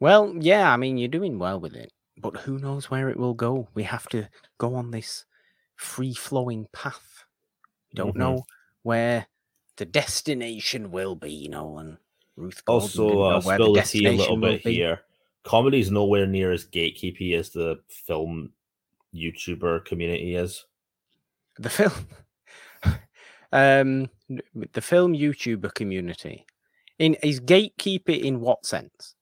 [0.01, 3.35] Well, yeah, I mean, you're doing well with it, but who knows where it will
[3.35, 3.69] go?
[3.75, 5.25] We have to go on this
[5.77, 7.25] free flowing path.
[7.93, 8.19] We don't Mhm.
[8.19, 8.45] know
[8.83, 9.27] where
[9.77, 11.99] the destination will be, you know, and
[12.37, 14.73] Ruth Gordon Also, uh, spill the the tea a little bit be.
[14.73, 15.03] here.
[15.45, 18.53] Comedy's nowhere near as gatekeepy as the film
[19.15, 20.67] YouTuber community is.
[21.59, 22.09] The film,
[23.53, 24.09] um,
[24.73, 26.47] the film YouTuber community,
[26.99, 29.15] in is gatekeeper in what sense?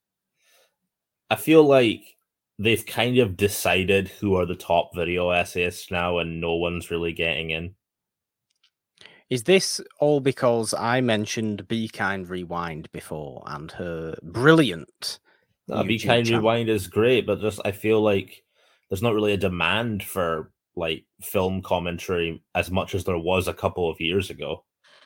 [1.31, 2.17] I feel like
[2.59, 7.13] they've kind of decided who are the top video essayists now, and no one's really
[7.13, 7.75] getting in.
[9.29, 15.19] Is this all because I mentioned Be Kind Rewind before and her brilliant?
[15.71, 16.41] Uh, Be Kind channel.
[16.41, 18.45] Rewind is great, but just I feel like
[18.89, 23.55] there's not really a demand for like film commentary as much as there was a
[23.55, 24.65] couple of years ago.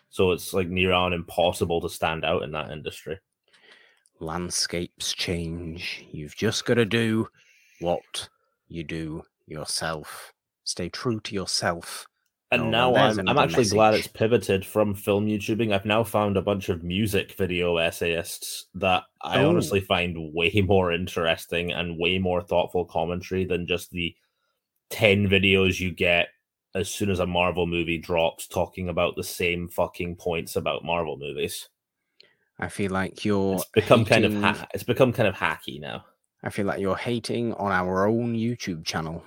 [0.09, 3.18] So it's like near on impossible to stand out in that industry.
[4.18, 6.04] Landscapes change.
[6.11, 7.28] You've just got to do
[7.80, 8.28] what
[8.68, 10.33] you do yourself.
[10.64, 12.06] Stay true to yourself.
[12.52, 15.72] And Oh, now I'm, I'm actually glad it's pivoted from film YouTubing.
[15.72, 19.48] I've now found a bunch of music video essayists that I Oh.
[19.50, 24.14] honestly find way more interesting and way more thoughtful commentary than just the
[24.90, 26.29] 10 videos you get
[26.74, 31.16] as soon as a Marvel movie drops talking about the same fucking points about Marvel
[31.16, 31.68] movies.
[32.59, 36.05] I feel like you're It's become kind of ha- it's become kind of hacky now.
[36.42, 39.24] I feel like you're hating on our own YouTube channel.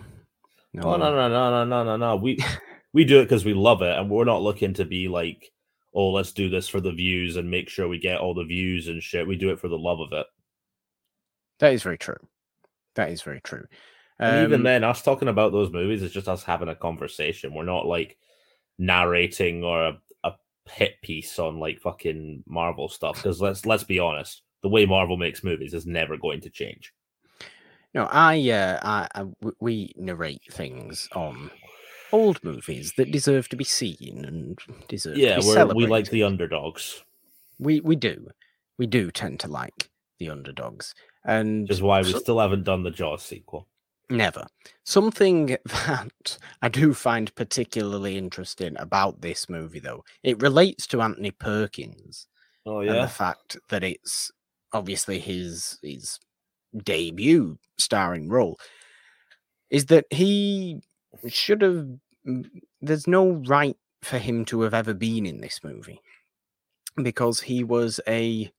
[0.74, 2.16] No, Oh no no no no no no no.
[2.16, 2.38] We
[2.94, 5.52] we do it because we love it, and we're not looking to be like,
[5.94, 8.88] oh, let's do this for the views and make sure we get all the views
[8.88, 9.28] and shit.
[9.28, 10.26] We do it for the love of it.
[11.60, 12.18] that is very true.
[12.96, 13.66] That is very true.
[14.20, 17.54] And even Um, then, us talking about those movies is just us having a conversation.
[17.54, 18.18] We're not like
[18.78, 20.34] narrating or a, a
[20.70, 23.18] hit piece on like fucking Marvel stuff.
[23.18, 26.94] Because let's let's be honest, the way Marvel makes movies is never going to change.
[27.94, 29.26] No, I, uh, I, I
[29.60, 31.52] we narrate things on
[32.12, 35.78] old movies that deserve to be seen and deserve Yeah, to be we're, celebrated.
[35.78, 37.04] we like the underdogs,
[37.60, 38.30] we we do,
[38.78, 40.96] we do tend to like the underdogs,
[41.26, 43.68] and which is why we so- still haven't done the Jaws sequel.
[44.10, 44.46] Never
[44.84, 50.04] something that I do find particularly interesting about this movie, though.
[50.24, 52.28] It relates to Anthony Perkins
[52.66, 54.32] Oh and the fact that it's
[54.72, 56.20] obviously his his
[56.84, 58.58] debut starring role
[59.70, 60.82] is that he
[61.28, 61.88] should have
[62.28, 62.46] mm,
[62.82, 66.00] there's no right for him to have ever been in this movie
[67.02, 68.52] because he was a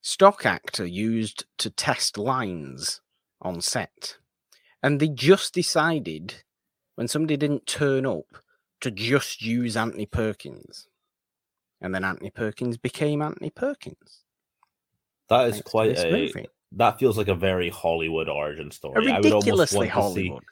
[0.00, 3.00] stock actor used to test lines
[3.42, 4.16] on set
[4.86, 6.44] and they just decided
[6.94, 8.38] when somebody didn't turn up
[8.80, 10.86] to just use Anthony Perkins
[11.80, 14.22] and then Anthony Perkins became Anthony Perkins
[15.28, 16.46] That is quite a movie.
[16.70, 18.94] that feels like a very Hollywood origin a story.
[19.10, 20.28] I would almost ridiculously want to see.
[20.28, 20.44] Hollywood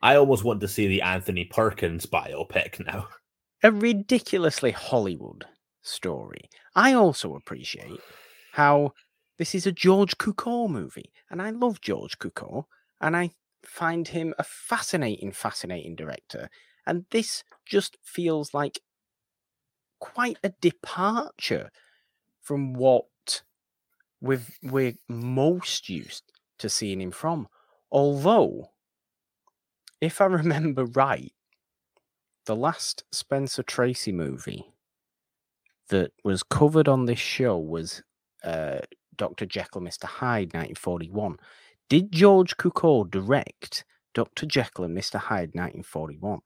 [0.00, 3.08] I almost want to see the Anthony Perkins biopic now.
[3.62, 5.44] a ridiculously Hollywood
[5.82, 6.48] story.
[6.74, 8.00] I also appreciate
[8.52, 8.94] how
[9.36, 12.64] this is a George Cukor movie, and I love George Cukor,
[13.00, 13.32] and I
[13.64, 16.48] find him a fascinating, fascinating director.
[16.86, 18.80] And this just feels like
[20.00, 21.70] quite a departure
[22.40, 23.42] from what
[24.20, 26.24] we've, we're most used
[26.58, 27.46] to seeing him from.
[27.90, 28.70] Although,
[30.00, 31.32] if I remember right,
[32.46, 34.72] the last Spencer Tracy movie
[35.88, 38.02] that was covered on this show was
[38.42, 38.80] uh,
[39.16, 39.46] Dr.
[39.46, 40.04] Jekyll, Mr.
[40.04, 41.36] Hyde, 1941.
[41.92, 44.46] Did George Cukor direct Dr.
[44.46, 45.16] Jekyll and Mr.
[45.16, 46.38] Hyde, 1941,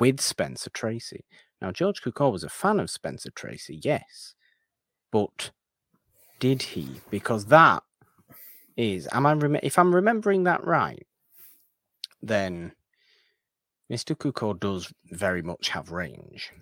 [0.00, 1.26] with Spencer Tracy?
[1.60, 4.34] Now, George Cukor was a fan of Spencer Tracy, yes,
[5.12, 5.50] but
[6.40, 7.02] did he?
[7.10, 7.82] Because that
[8.78, 11.06] is, am I rem- if I'm remembering that right,
[12.22, 12.72] then
[13.92, 14.16] Mr.
[14.16, 16.52] Cukor does very much have range.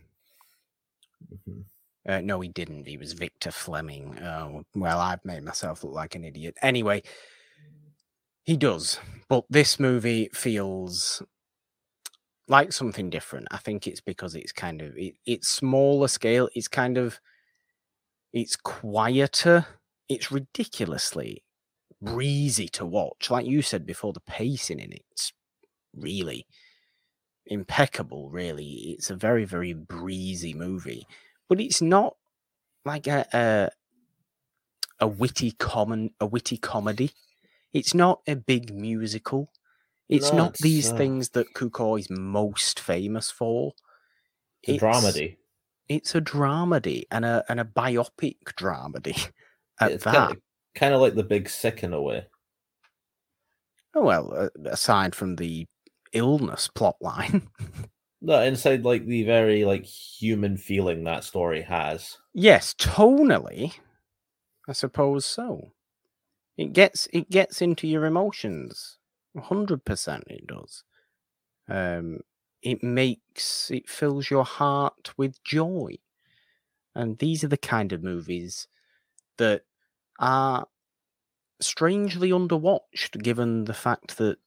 [2.05, 2.89] Uh, no, he didn't.
[2.89, 4.19] He was Victor Fleming.
[4.19, 6.57] Oh, well, I've made myself look like an idiot.
[6.63, 7.05] Anyway,
[8.45, 8.99] he does.
[9.29, 11.23] But this movie feels
[12.49, 13.49] like something different.
[13.51, 16.49] I think it's because it's kind of it, it's smaller scale.
[16.55, 17.19] It's kind of
[18.33, 19.67] it's quieter.
[20.09, 21.45] It's ridiculously
[22.03, 23.31] breezy to watch.
[23.31, 25.33] Like you said before, the pacing in it's
[25.97, 26.47] really
[27.47, 28.31] impeccable.
[28.31, 31.07] Really, it's a very very breezy movie
[31.49, 32.17] but it's not
[32.85, 33.71] like a a,
[35.01, 37.11] a witty common a witty comedy.
[37.75, 39.51] It's not a big musical.
[40.09, 43.73] It's No, not these uh, things that Cukor is most famous for.
[44.67, 45.37] The dramedy.
[45.89, 49.31] It's a dramedy and a and a biopic dramedy
[49.81, 50.29] at it's that.
[50.29, 50.43] kind of,
[50.75, 52.27] kind of like the big sick in a way.
[53.95, 55.67] Oh well, uh, aside from the
[56.13, 57.49] illness plot line.
[58.21, 62.19] No, inside like the very like human feeling that story has.
[62.35, 63.79] yes, tonally,
[64.69, 65.73] I suppose so.
[66.57, 68.99] It gets it gets into your emotions.
[69.37, 70.85] hundred percent it does.
[71.69, 72.21] Um
[72.63, 75.99] it makes it fills your heart with joy.
[76.95, 78.69] And these are the kind of movies
[79.39, 79.63] that
[80.21, 80.69] are
[81.61, 84.39] strangely underwatched given the fact that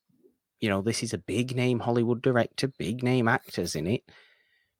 [0.62, 4.04] you know this is a big name Hollywood director, big name actors in it.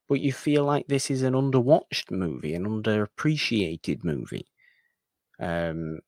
[0.08, 4.46] But you feel like this is an underwatched movie, an underappreciated movie.
[5.40, 6.00] Um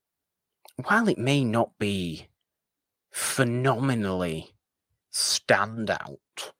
[0.85, 2.29] while it may not be
[3.13, 4.53] phenomenally
[5.11, 6.53] stand out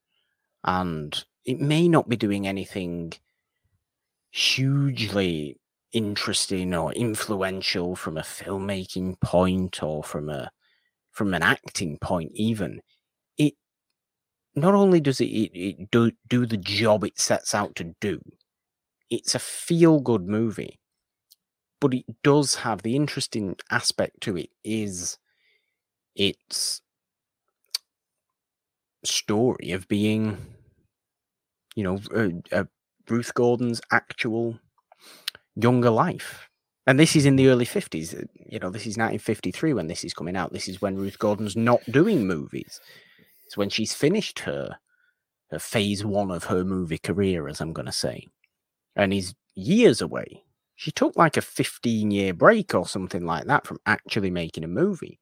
[0.65, 3.13] and it may not be doing anything
[4.31, 5.59] hugely
[5.93, 10.51] interesting or influential from a filmmaking point or from a
[11.11, 12.81] from an acting point even
[13.39, 13.55] it
[14.55, 18.21] not only does it, it, it do, do the job it sets out to do
[19.11, 20.80] it's a feel good movie
[21.81, 25.19] but it does have the interesting aspect to it is
[26.15, 26.83] its
[29.05, 30.37] story of being
[31.75, 32.65] you know uh, uh,
[33.09, 34.59] ruth gordon's actual
[35.57, 36.49] younger life.
[36.87, 38.19] And this is in the early 50s.
[38.19, 40.53] Uh, you know, this is 1953 when this is coming out.
[40.53, 42.81] This is when Ruth Gordon's not doing movies.
[43.47, 44.77] It's when she's finished her,
[45.51, 48.27] her phase one of her movie career, as I'm going to say.
[48.97, 50.43] And is years away.
[50.81, 54.67] She took like a 15 year break or something like that from actually making a
[54.67, 55.21] movie.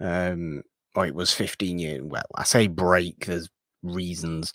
[0.00, 0.62] Um,
[0.94, 2.00] or it was 15 years.
[2.02, 3.50] Well, I say break, there's
[3.82, 4.54] reasons,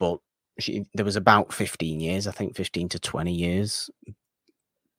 [0.00, 0.18] but
[0.58, 3.88] she there was about 15 years, I think 15 to 20 years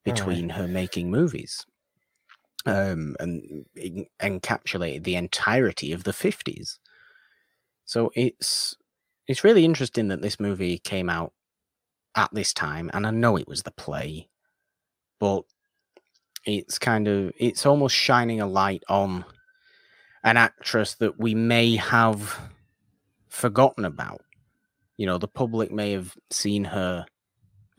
[0.05, 0.57] between right.
[0.59, 1.65] her making movies.
[2.65, 3.65] Um, and
[4.21, 6.77] encapsulated the entirety of the 50s.
[7.83, 8.77] So it's
[9.27, 11.33] it's really interesting that this movie came out
[12.15, 14.29] at this time, and I know it was the play,
[15.19, 15.43] but
[16.45, 19.25] it's kind of it's almost shining a light on
[20.23, 22.39] an actress that we may have
[23.29, 24.21] forgotten about
[25.01, 27.07] you know, the public may have seen her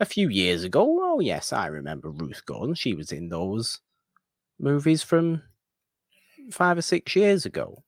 [0.01, 0.99] a few years ago.
[1.01, 2.75] Oh, yes, I remember Ruth Gordon.
[2.75, 3.79] She was in those
[4.59, 5.41] movies from
[6.51, 7.81] five or six years ago,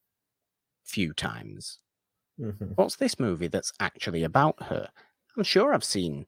[0.85, 1.79] few times.
[2.39, 2.75] Mm-hmm.
[2.75, 4.87] What's this movie that's actually about her?
[5.35, 6.27] I'm sure I've seen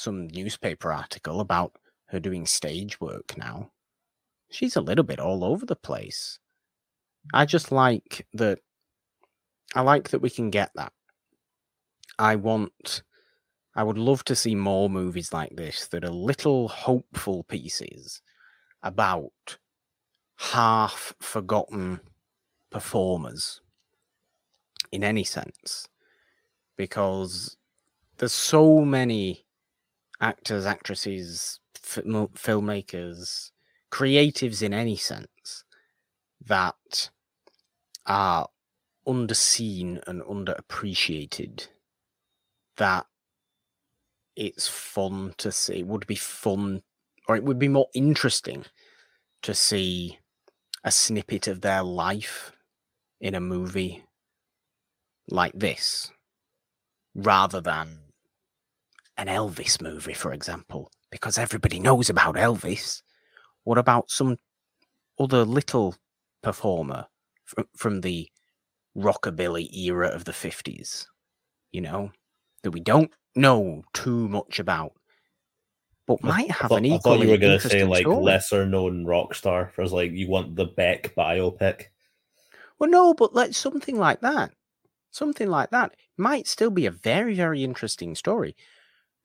[0.00, 1.72] some newspaper article about
[2.06, 3.70] her doing stage work now.
[4.50, 6.38] She's a little bit all over the place.
[7.32, 8.58] I just like that.
[9.74, 10.92] I like that we can get that.
[12.18, 13.02] I want,
[13.76, 18.20] I would love to see more movies like this that are little hopeful pieces
[18.82, 19.58] about
[20.38, 22.00] half forgotten
[22.70, 23.60] performers
[24.90, 25.86] in any sense
[26.76, 27.56] because
[28.16, 29.44] there's so many
[30.20, 33.50] actors actresses filmmakers
[33.90, 35.64] creatives in any sense
[36.44, 37.10] that
[38.06, 38.48] are
[39.06, 41.68] underseen and underappreciated
[42.76, 43.06] that
[44.36, 45.80] it's fun to see.
[45.80, 46.82] It would be fun,
[47.28, 48.64] or it would be more interesting
[49.42, 50.18] to see
[50.84, 52.52] a snippet of their life
[53.20, 54.04] in a movie
[55.28, 56.10] like this
[57.14, 57.98] rather than
[59.20, 63.02] an Elvis movie, for example, because everybody knows about Elvis.
[63.64, 64.38] What about some
[65.18, 65.94] other little
[66.42, 67.06] performer
[67.44, 68.28] from, from the
[68.96, 71.06] rockabilly era of the 50s?
[71.70, 72.12] You know,
[72.62, 74.92] that we don't know too much about,
[76.06, 76.96] but might have thought, an equally.
[76.96, 78.22] I thought you were going to say like story.
[78.22, 79.70] lesser known rock star.
[79.74, 81.84] For like you want the Beck biopic.
[82.78, 84.52] Well, no, but like something like that,
[85.10, 88.56] something like that might still be a very very interesting story.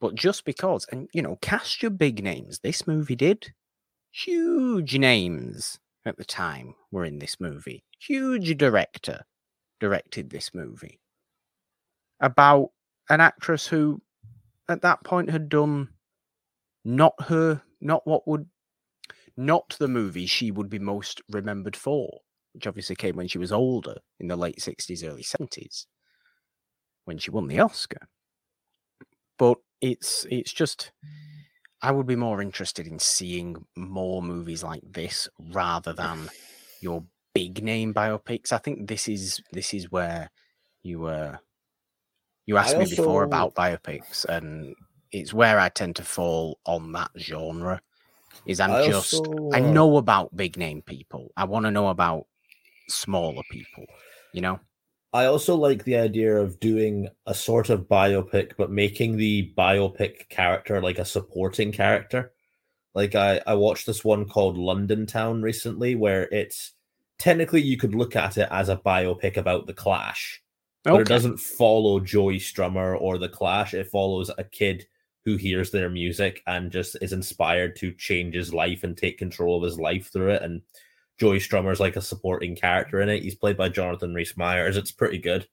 [0.02, 2.60] But just because, and you know, cast your big names.
[2.60, 3.54] This movie did
[4.12, 7.84] huge names at the time were in this movie.
[8.00, 9.26] Huge director
[9.80, 11.00] directed this movie
[12.20, 12.72] about
[13.10, 14.02] an actress who
[14.70, 15.90] at that point had done
[16.84, 18.46] not her not what would
[19.38, 22.22] not the movie she would be most remembered for
[22.54, 25.86] which obviously came when she was older in the late 60s early 70s
[27.04, 28.08] when she won the oscar
[29.38, 30.92] but it's it's just
[31.82, 36.30] i would be more interested in seeing more movies like this rather than
[36.82, 40.30] your big name biopics i think this is this is where
[40.84, 41.40] you were
[42.46, 42.96] you asked I me also...
[42.96, 44.76] before about biopics, and
[45.12, 47.82] it's where I tend to fall on that genre.
[48.46, 49.56] Is I'm I just also, uh...
[49.56, 51.32] I know about big name people.
[51.36, 52.28] I want to know about
[52.88, 53.86] smaller people.
[54.34, 54.60] You know.
[55.16, 60.28] I also like the idea of doing a sort of biopic, but making the biopic
[60.28, 62.34] character like a supporting character.
[62.94, 66.74] Like I, I watched this one called London Town recently, where it's
[67.18, 70.44] technically you could look at it as a biopic about the Clash,
[70.84, 73.74] but it doesn't follow Joey Strummer or the Clash.
[73.74, 74.86] It follows a kid
[75.24, 79.56] who hears their music and just is inspired to change his life and take control
[79.56, 80.42] of his life through it.
[80.42, 80.62] And
[81.20, 83.24] Joey Strummer's like a supporting character in it.
[83.24, 84.78] He's played by Jonathan Rhys Meyers.
[84.78, 85.48] It's pretty good.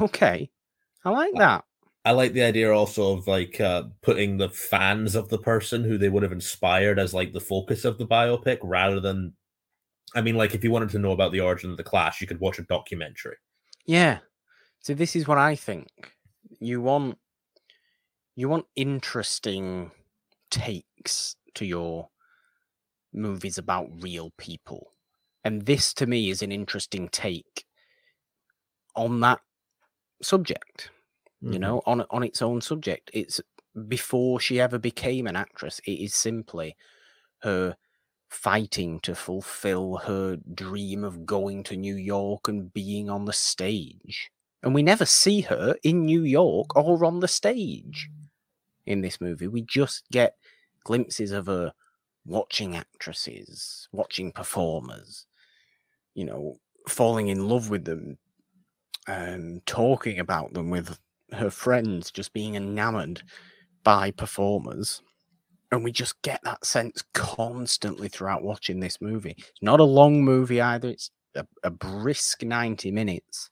[0.00, 0.50] Okay,
[1.04, 1.64] I like that.
[2.04, 5.96] I like the idea also of like uh, putting the fans of the person who
[5.96, 9.34] they would have inspired as like the focus of the biopic rather than.
[10.14, 12.26] I mean, like if you wanted to know about the origin of the Clash, you
[12.26, 13.36] could watch a documentary.
[13.86, 14.18] Yeah.
[14.80, 15.88] So this is what I think.
[16.60, 17.18] You want
[18.36, 19.90] you want interesting
[20.50, 22.08] takes to your
[23.14, 24.92] movies about real people.
[25.44, 27.64] And this to me is an interesting take
[28.96, 29.40] on that
[30.22, 30.90] subject.
[31.42, 31.52] Mhm.
[31.52, 33.10] You know, on on its own subject.
[33.12, 33.40] It's
[33.88, 35.80] before she ever became an actress.
[35.86, 36.76] It is simply
[37.42, 37.76] her
[38.30, 44.30] fighting to fulfill her dream of going to New York and being on the stage.
[44.62, 48.10] And we never see her in New York or on the stage
[48.86, 49.48] in this movie.
[49.48, 50.36] We just get
[50.84, 51.72] glimpses of her
[52.26, 55.26] watching actresses, watching performers,
[56.14, 56.56] you know,
[56.88, 58.18] falling in love with them,
[59.08, 60.98] um, talking about them with
[61.32, 63.22] her friends, just being enamored
[63.84, 65.02] by performers.
[65.72, 69.34] And we just get that sense constantly throughout watching this movie.
[69.38, 73.50] It's not a long movie either, it's a, a brisk 90 minutes,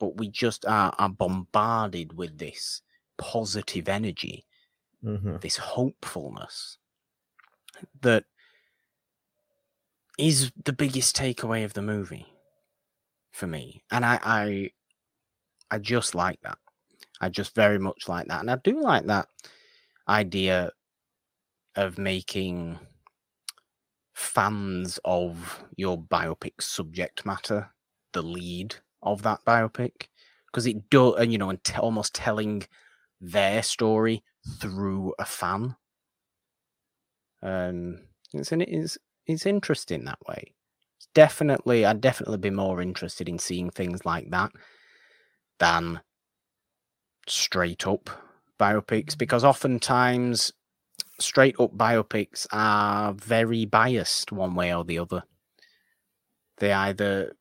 [0.00, 2.82] but we just are, are bombarded with this
[3.18, 4.44] positive energy,
[5.02, 5.40] Mhm.
[5.40, 6.78] this hopefulness
[8.02, 8.24] that
[10.18, 12.26] is the biggest takeaway of the movie
[13.32, 13.82] for me.
[13.90, 14.70] And I, I
[15.70, 16.58] I just like that.
[17.20, 18.40] I just very much like that.
[18.40, 19.28] And I do like that
[20.08, 20.70] idea
[21.76, 22.78] of making
[24.14, 27.70] fans of your biopic subject matter
[28.12, 30.08] the lead of that biopic
[30.46, 32.62] because it does and you know and t- almost telling
[33.20, 34.22] their story
[34.60, 35.74] through a fan
[37.42, 38.00] um
[38.32, 40.54] it's an, it's it's interesting that way
[40.96, 44.50] it's definitely i'd definitely be more interested in seeing things like that
[45.58, 46.00] than
[47.26, 48.10] straight up
[48.58, 50.52] biopics because oftentimes
[51.20, 55.22] straight up biopics are very biased one way or the other.
[56.58, 57.32] They either,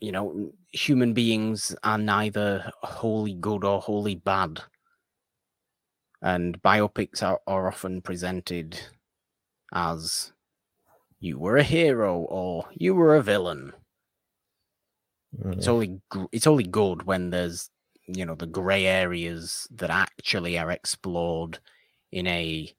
[0.00, 4.62] you know, human beings are neither wholly good or wholly bad.
[6.22, 8.78] And biopics are, are often presented
[9.72, 10.32] as
[11.20, 13.72] you were a hero or you were a villain.
[15.52, 15.68] It's Mhm.
[15.68, 16.00] only
[16.32, 17.70] it's only good when there's
[18.06, 21.58] you know the gray areas that actually are explored
[22.12, 22.72] in a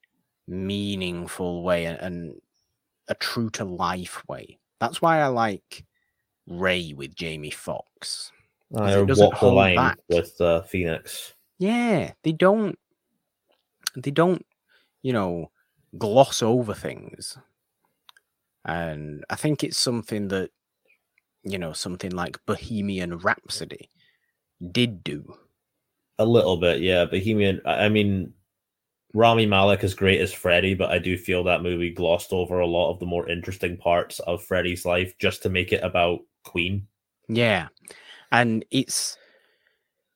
[0.48, 2.40] meaningful way and,
[3.08, 4.58] a true to life way.
[4.80, 5.86] That's why I like
[6.48, 8.32] Ray with Jamie Foxx.
[8.76, 10.00] I it doesn't walk the line back.
[10.10, 11.34] with uh, Phoenix.
[11.60, 12.78] Yeah, they don't
[13.96, 14.46] they don't,
[15.04, 15.52] you know,
[15.98, 17.38] gloss over things.
[18.66, 20.50] And I think it's something that,
[21.44, 23.90] you know, something like Bohemian Rhapsody
[24.72, 25.36] did do.
[26.18, 27.06] A little bit, yeah.
[27.06, 27.62] Bohemian.
[27.66, 28.34] I mean,
[29.14, 32.68] Rami Malek is great as Freddie, but I do feel that movie glossed over a
[32.68, 36.88] lot of the more interesting parts of Freddie's life just to make it about Queen.
[37.28, 37.68] Yeah.
[38.32, 39.18] And it's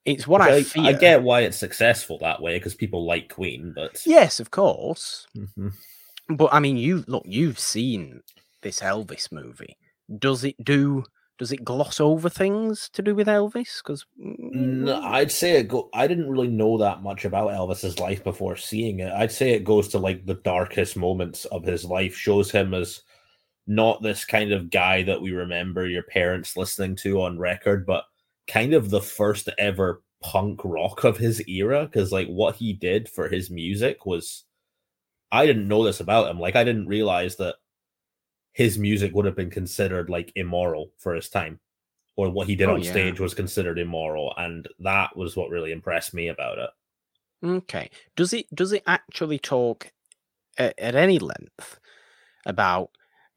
[0.10, 0.84] it's what I, I, fear.
[0.86, 5.28] I get why it's successful that way because people like Queen, but Yes, of course.
[5.38, 5.74] Mhm.
[6.30, 8.22] But I mean, you look, you've seen
[8.62, 9.78] this Elvis movie.
[10.18, 11.06] Does it do?
[11.38, 13.82] Does it gloss over things to do with Elvis?
[13.82, 15.90] Because No, I'd say it go.
[15.94, 19.12] I didn't really know that much about Elvis's life before seeing it.
[19.14, 23.02] I'd say it goes to like the darkest moments of his life, shows him as
[23.68, 28.04] not this kind of guy that we remember your parents listening to on record, but
[28.50, 31.86] kind of the first ever punk rock of his era.
[31.86, 34.44] Because like what he did for his music was,
[35.32, 36.40] I didn't know this about him.
[36.40, 37.56] Like I didn't realize that
[38.52, 41.60] his music would have been considered like immoral for his time
[42.18, 42.92] or what he did Oh, on yeah.
[42.92, 46.70] stage was considered immoral and that was what really impressed me about it
[47.44, 49.92] okay, does it does it actually talk
[50.58, 51.80] at, at any length
[52.46, 52.90] about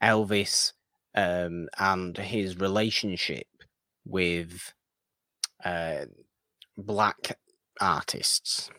[0.02, 0.72] Elvis
[1.14, 3.46] um, and his relationship
[4.04, 4.72] with
[5.64, 6.04] uh,
[6.76, 7.38] black
[7.80, 8.70] artists?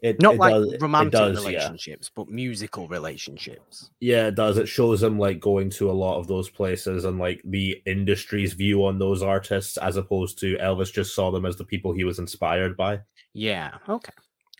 [0.00, 1.48] it Not it like does, romantic does, yeah.
[1.50, 3.88] relationships, but musical relationships.
[4.00, 7.18] yeah it does it shows him like going to a lot of those places and
[7.20, 11.56] like the industry's view on those artists as opposed to elvis just saw them as
[11.56, 12.98] the people he was inspired by
[13.32, 13.78] Yeah.
[13.88, 14.12] Okay.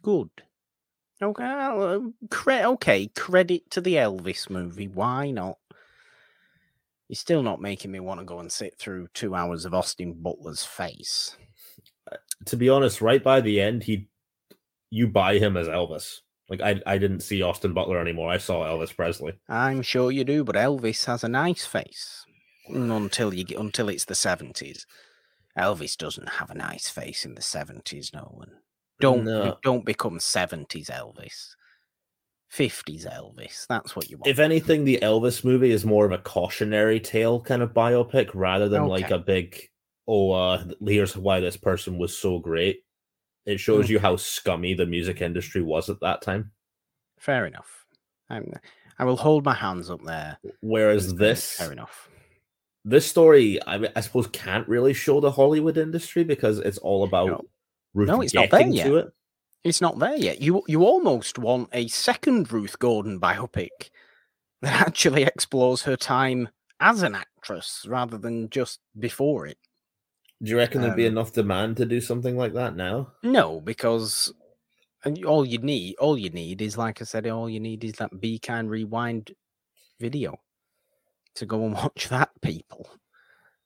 [0.03, 0.31] Good.
[1.21, 1.45] Okay.
[1.45, 1.99] uh,
[2.31, 3.07] Cre- okay.
[3.09, 4.89] Credit to the Elvis movie.
[4.89, 5.59] Why not?
[7.13, 10.15] You're still not making me want to go and sit through two hours of Austin
[10.15, 11.37] Butler's face.
[12.11, 14.09] Uh, to be honest right by the end he
[14.89, 18.65] you buy him as elvis like i, I didn't see austin butler anymore i saw
[18.67, 22.25] elvis presley I'm sure you do, but Elvis has a nice face
[22.67, 24.87] until you get until it's the seventies.
[25.59, 28.53] Elvis doesn't have a nice face in the seventies, Nolan.
[29.01, 29.59] Don't No.
[29.63, 31.57] don't become seventies Elvis.
[32.53, 33.67] Fifties Elvis.
[33.67, 34.27] That's what you want.
[34.27, 38.69] if anything, the Elvis movie is more of a cautionary tale kind of biopic rather
[38.69, 39.59] than like a big,
[40.07, 42.85] oh, uh, here's why this person was so great.
[43.47, 46.51] It shows you how scummy the music industry was at that time.
[47.19, 47.87] Fair enough.
[48.29, 48.53] I'm,
[48.99, 50.37] I will hold my hands up there.
[50.61, 52.11] Whereas this, fair enough.
[52.85, 57.05] This story, I, mean, I suppose, can't really show the Hollywood industry because it's all
[57.05, 57.45] about No.
[57.95, 58.87] No, it's not there to yet.
[58.87, 59.13] it.
[59.65, 60.41] It's not there yet.
[60.41, 63.91] You you almost want a second Ruth Gordon biopic
[64.61, 66.49] that actually explores her time
[66.81, 69.59] as an actress rather than just before it.
[70.43, 73.13] Do you reckon there'd be Um, enough demand to do something like that now?
[73.23, 74.33] No, because
[75.05, 77.95] and all you need, all you need is, like I said, all you need is
[77.95, 79.33] that Be Kind Rewind
[80.01, 80.41] video
[81.37, 82.31] to go and watch that.
[82.41, 82.89] People,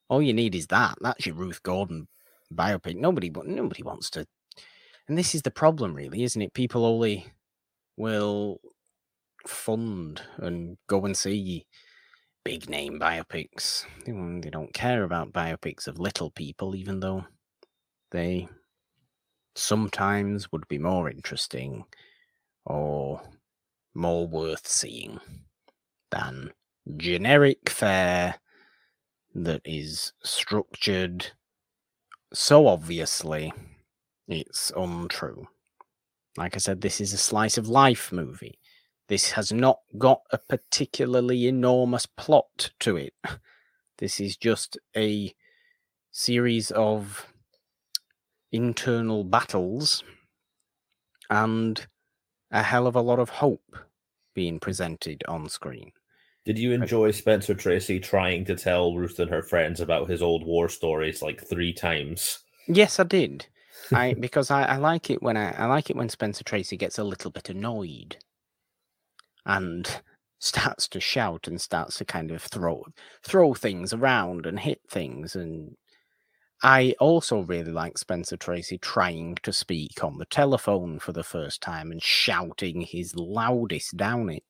[0.08, 0.98] all you need is that.
[1.00, 2.08] That's your Ruth Gordon
[2.52, 2.96] biopic.
[2.96, 4.26] Nobody, wa- nobody wants to.
[5.08, 6.54] And this is the problem, really, isn't it?
[6.54, 7.26] People only
[7.96, 8.60] will
[9.46, 11.66] fund and go and see
[12.44, 13.84] big name biopics.
[14.04, 17.24] They don't care about biopics of little people, even though
[18.10, 18.48] they
[19.54, 21.84] sometimes would be more interesting
[22.64, 23.22] or
[23.94, 25.18] more worth seeing
[26.10, 26.52] than
[26.96, 28.36] generic fare
[29.34, 31.26] that is structured
[32.32, 33.52] so obviously
[34.28, 35.46] it's untrue.
[36.36, 38.58] Like I said, this is a slice of life movie.
[39.08, 43.14] This has not got a particularly enormous plot to it.
[43.98, 45.34] This is just a
[46.10, 47.32] series of
[48.52, 50.04] internal battles
[51.30, 51.86] and
[52.50, 53.76] a hell of a lot of hope
[54.34, 55.92] being presented on screen.
[56.44, 60.44] Did you enjoy Spencer Tracy trying to tell Ruth and her friends about his old
[60.44, 62.40] war stories like three times?
[62.68, 63.46] Yes, I did.
[63.92, 66.98] I because I, I like it when I, I like it when Spencer Tracy gets
[66.98, 68.16] a little bit annoyed
[69.46, 70.02] and
[70.38, 72.84] starts to shout and starts to kind of throw
[73.24, 75.76] throw things around and hit things and
[76.62, 81.60] I also really like Spencer Tracy trying to speak on the telephone for the first
[81.62, 84.42] time and shouting his loudest down it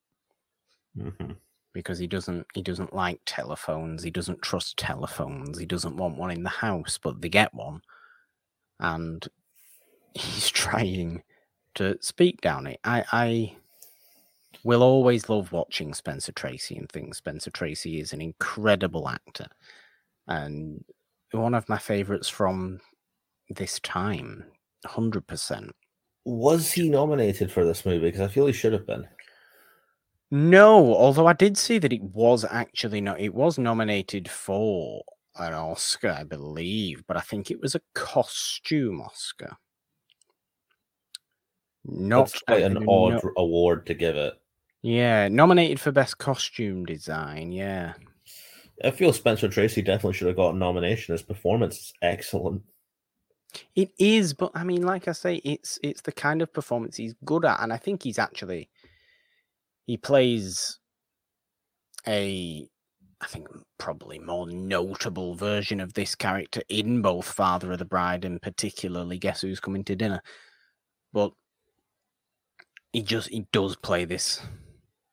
[0.99, 1.32] Mm-hmm.
[1.74, 6.30] because he doesn't he doesn't like telephones he doesn't trust telephones he doesn't want one
[6.30, 7.82] in the house but they get one
[8.81, 9.29] and
[10.14, 11.22] he's trying
[11.74, 13.57] to speak down it i i
[14.64, 19.47] will always love watching spencer tracy and think spencer tracy is an incredible actor
[20.29, 20.85] and
[21.33, 22.81] one of my favorites from
[23.51, 24.45] this time
[24.87, 25.70] 100%
[26.24, 28.07] Was he nominated for this movie?
[28.07, 29.07] Because I feel he should have been.
[30.31, 33.20] No, although I did see that it was actually not.
[33.20, 35.05] It was nominated for
[35.39, 39.57] an Oscar, I believe, but I think it was a costume Oscar.
[41.84, 44.34] Not quite an no- odd award to give it.
[44.82, 47.51] Yeah, nominated for best costume design.
[47.51, 47.95] Yeah,
[48.84, 51.12] I feel Spencer Tracy definitely should have got a nomination.
[51.12, 52.62] His performance is excellent.
[53.74, 57.14] it is, but I mean, like I say, it's it's the kind of performance he's
[57.24, 58.68] good at, and I think he's actually
[59.87, 60.78] he plays
[62.07, 62.68] a
[63.20, 63.48] I think
[63.78, 69.18] probably more notable version of this character in both Father of the Bride and particularly
[69.18, 70.22] Guess Who's Coming to Dinner.
[71.12, 71.32] But
[72.92, 74.40] he just he does play this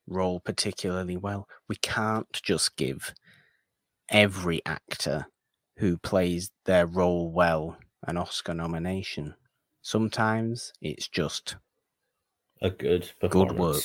[0.07, 1.47] role particularly well.
[1.69, 3.13] We can't just give
[4.09, 5.25] every actor
[5.77, 9.33] who plays their role well an Oscar nomination.
[9.81, 11.55] Sometimes it's just
[12.61, 13.83] A good Good work.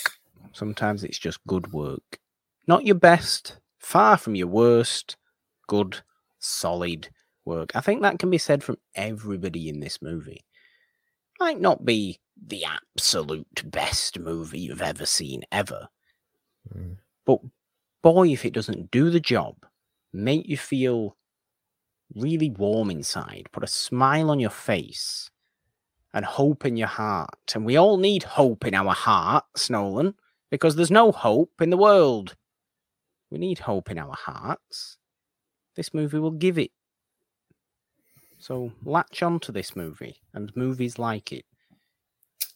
[0.52, 2.18] Sometimes it's just good work.
[2.66, 5.16] Not your best, far from your worst.
[5.66, 6.02] Good,
[6.38, 7.08] solid
[7.44, 7.74] work.
[7.74, 10.44] I think that can be said from everybody in this movie.
[11.40, 15.88] Might not be the absolute best movie you've ever seen, ever.
[16.74, 16.96] Mm.
[17.24, 17.40] But
[18.02, 19.56] boy, if it doesn't do the job,
[20.12, 21.16] make you feel
[22.14, 25.30] really warm inside, put a smile on your face,
[26.14, 27.52] and hope in your heart.
[27.54, 30.14] And we all need hope in our hearts, Nolan,
[30.50, 32.34] because there's no hope in the world.
[33.30, 34.96] We need hope in our hearts.
[35.76, 36.70] This movie will give it.
[38.38, 41.44] So latch on to this movie and movies like it.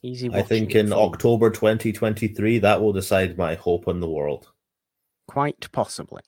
[0.03, 0.31] Easy.
[0.33, 0.93] I think in.
[0.93, 4.49] October 2023, that will decide my hope in the world.
[5.29, 6.23] Quite possibly.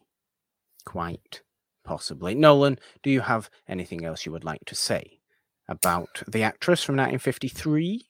[0.85, 1.43] Quite
[1.85, 2.35] possibly.
[2.35, 5.21] Nolan, do you have anything else you would like to say
[5.69, 8.07] about the actress from 1953?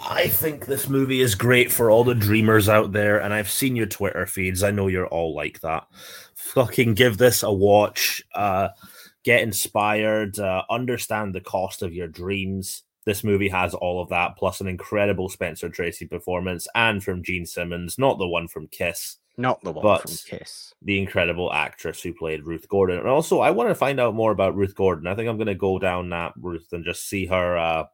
[0.00, 3.76] I think this movie is great for all the dreamers out there, and I've seen
[3.76, 4.62] your Twitter feeds.
[4.62, 5.86] I know you're all like that.
[6.34, 8.22] Fucking give this a watch.
[8.34, 8.68] Uh,
[9.24, 10.38] get inspired.
[10.38, 12.82] Uh, understand the cost of your dreams.
[13.06, 17.44] This movie has all of that, plus an incredible Spencer Tracy performance, and from Jean
[17.46, 20.74] Simmons, not the one from Kiss, Not the one But- from Kiss.
[20.82, 22.98] the incredible actress who played Ruth Gordon.
[22.98, 25.06] And also, I want to find out more about Ruth Gordon.
[25.06, 27.84] I think I'm going to go down that Ruth and just see her uh,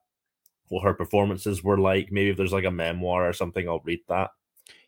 [0.68, 2.10] what her performances were like.
[2.10, 4.30] Maybe if there's like a memoir or something, I'll read that.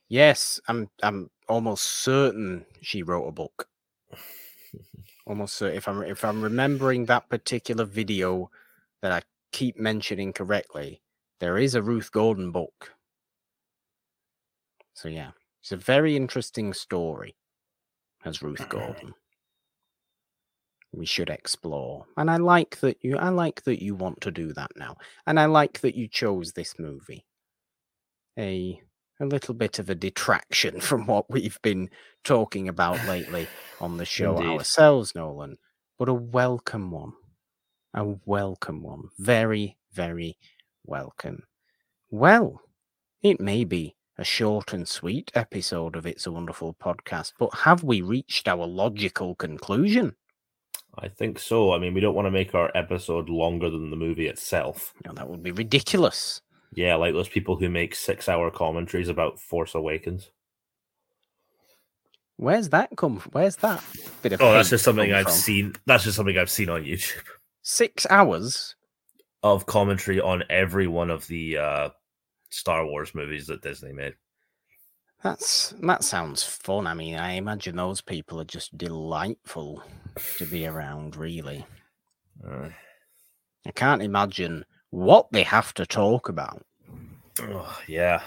[0.09, 0.89] Yes, I'm.
[1.03, 3.69] I'm almost certain she wrote a book.
[5.27, 5.77] almost certain.
[5.77, 8.51] If I'm if I'm remembering that particular video
[9.03, 9.23] that I
[9.53, 11.03] keep mentioning correctly,
[11.41, 12.95] there is a Ruth Gordon book.
[14.95, 17.37] So yeah, it's a very interesting story
[18.25, 19.15] as Ruth Gordon.
[20.93, 22.07] We should explore.
[22.17, 24.97] And I like that you I like that you want to do that now.
[25.27, 27.25] And I like that you chose this movie.
[28.39, 28.81] A
[29.21, 31.91] a little bit of a detraction from what we've been
[32.25, 33.47] talking about lately
[33.81, 34.59] on the show Indeed.
[34.59, 35.59] ourselves, Nolan.
[35.99, 37.13] But a welcome one.
[37.95, 39.09] A welcome one.
[39.19, 40.37] Very, very
[40.85, 41.45] welcome.
[42.11, 42.61] Well,
[43.23, 47.83] it may be a short and sweet episode of It's a Wonderful Podcast, but have
[47.83, 50.15] we reached our logical conclusion?
[50.99, 51.73] I think so.
[51.73, 54.95] I mean, we don't want to make our episode longer than the movie itself.
[55.05, 56.41] No, that would be ridiculous.
[56.73, 60.31] Yeah, like those people who make six hour commentaries about Force Awakens.
[62.37, 63.33] Where's that come from?
[63.33, 63.83] Where's that
[64.23, 65.33] bit of Oh, that's just something I've from?
[65.33, 65.73] seen.
[65.87, 67.23] That's just something I've seen on YouTube
[67.63, 68.75] Six hours?
[69.43, 71.89] of commentary on every one of the uh,
[72.51, 74.15] Star Wars movies that Disney made.
[75.23, 76.87] That's that sounds fun.
[76.87, 79.83] I mean, I imagine those people are just delightful
[80.39, 81.67] to be around, really.
[82.47, 82.69] Uh,
[83.67, 86.65] I can't imagine what they have to talk about.
[87.41, 88.23] oh, yeah.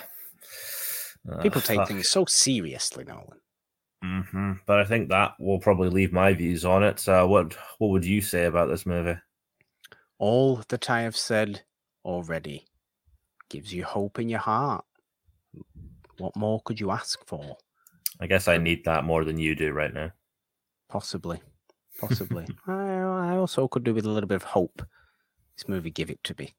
[1.31, 3.39] Uh, People take things so seriously, Nolan.
[4.03, 7.07] hmm But I think that will probably leave my views on it.
[7.07, 9.19] Uh, what What would you say about this movie?
[10.17, 11.63] All that I have said
[12.03, 12.65] already
[13.49, 14.85] gives you hope in your heart.
[16.17, 17.57] What more could you ask for?
[18.19, 20.11] I guess I need that more than you do right now.
[20.89, 21.41] Possibly.
[21.99, 22.47] Possibly.
[22.67, 24.81] I, I also could do with a little bit of hope.
[25.57, 26.55] This movie give it to me.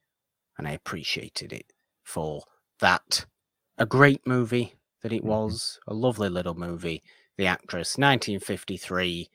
[0.59, 1.72] And I appreciated it
[2.03, 2.43] for
[2.80, 3.26] that.
[3.78, 5.26] A great movie that it Mhm.
[5.28, 5.78] was.
[5.86, 7.03] A lovely little movie.
[7.38, 9.30] The actress, 1953,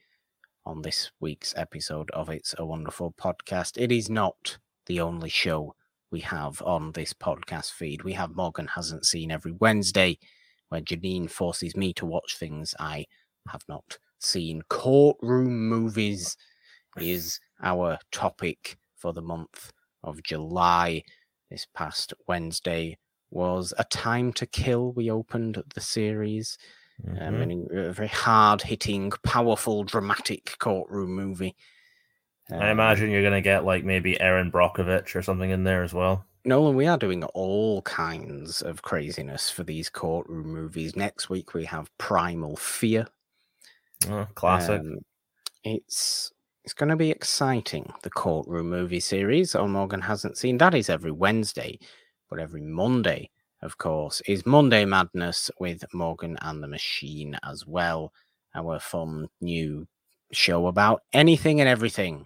[0.65, 3.77] on this week's episode of It's a Wonderful Podcast.
[3.81, 5.75] It is not the only show
[6.11, 8.03] we have on this podcast feed.
[8.03, 10.19] We have Morgan Hasn't Seen every Wednesday,
[10.69, 13.05] where Janine forces me to watch things I
[13.49, 14.61] have not seen.
[14.69, 16.37] Courtroom movies
[16.97, 19.71] is our topic for the month
[20.03, 21.03] of July.
[21.49, 22.97] This past Wednesday
[23.31, 24.91] was A Time to Kill.
[24.93, 26.57] We opened the series.
[27.05, 27.41] Um, Mhm.
[27.41, 31.53] and a very hard hitting, powerful, dramatic courtroom movie.
[32.49, 35.93] I Um, imagine you're gonna get like maybe Erin Brockovich or something in there as
[35.93, 36.25] well.
[36.45, 40.95] Nolan, we are doing all kinds of craziness for these courtroom movies.
[40.95, 43.07] Next week we have Primal Fear.
[44.09, 44.81] Oh, classic.
[44.81, 44.97] Um,
[45.63, 46.31] it's
[46.63, 47.91] it's going to be exciting.
[48.03, 51.79] The courtroom movie series Oh, Morgan hasn't seen that is every Wednesday,
[52.29, 53.29] but every Monday,
[53.61, 58.11] of course, is Monday Madness with Morgan and the Machine as well.
[58.55, 59.87] Our fun new
[60.31, 62.25] show about anything and everything.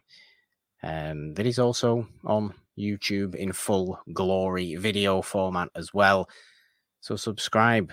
[0.82, 6.30] Um, that is also on YouTube in full glory video format as well.
[7.02, 7.92] So subscribe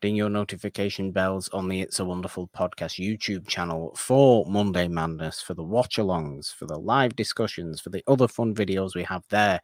[0.00, 5.42] ding your notification bells on the It's a Wonderful Podcast YouTube channel for Monday Madness,
[5.42, 9.24] for the watch alongs, for the live discussions, for the other fun videos we have
[9.30, 9.60] there.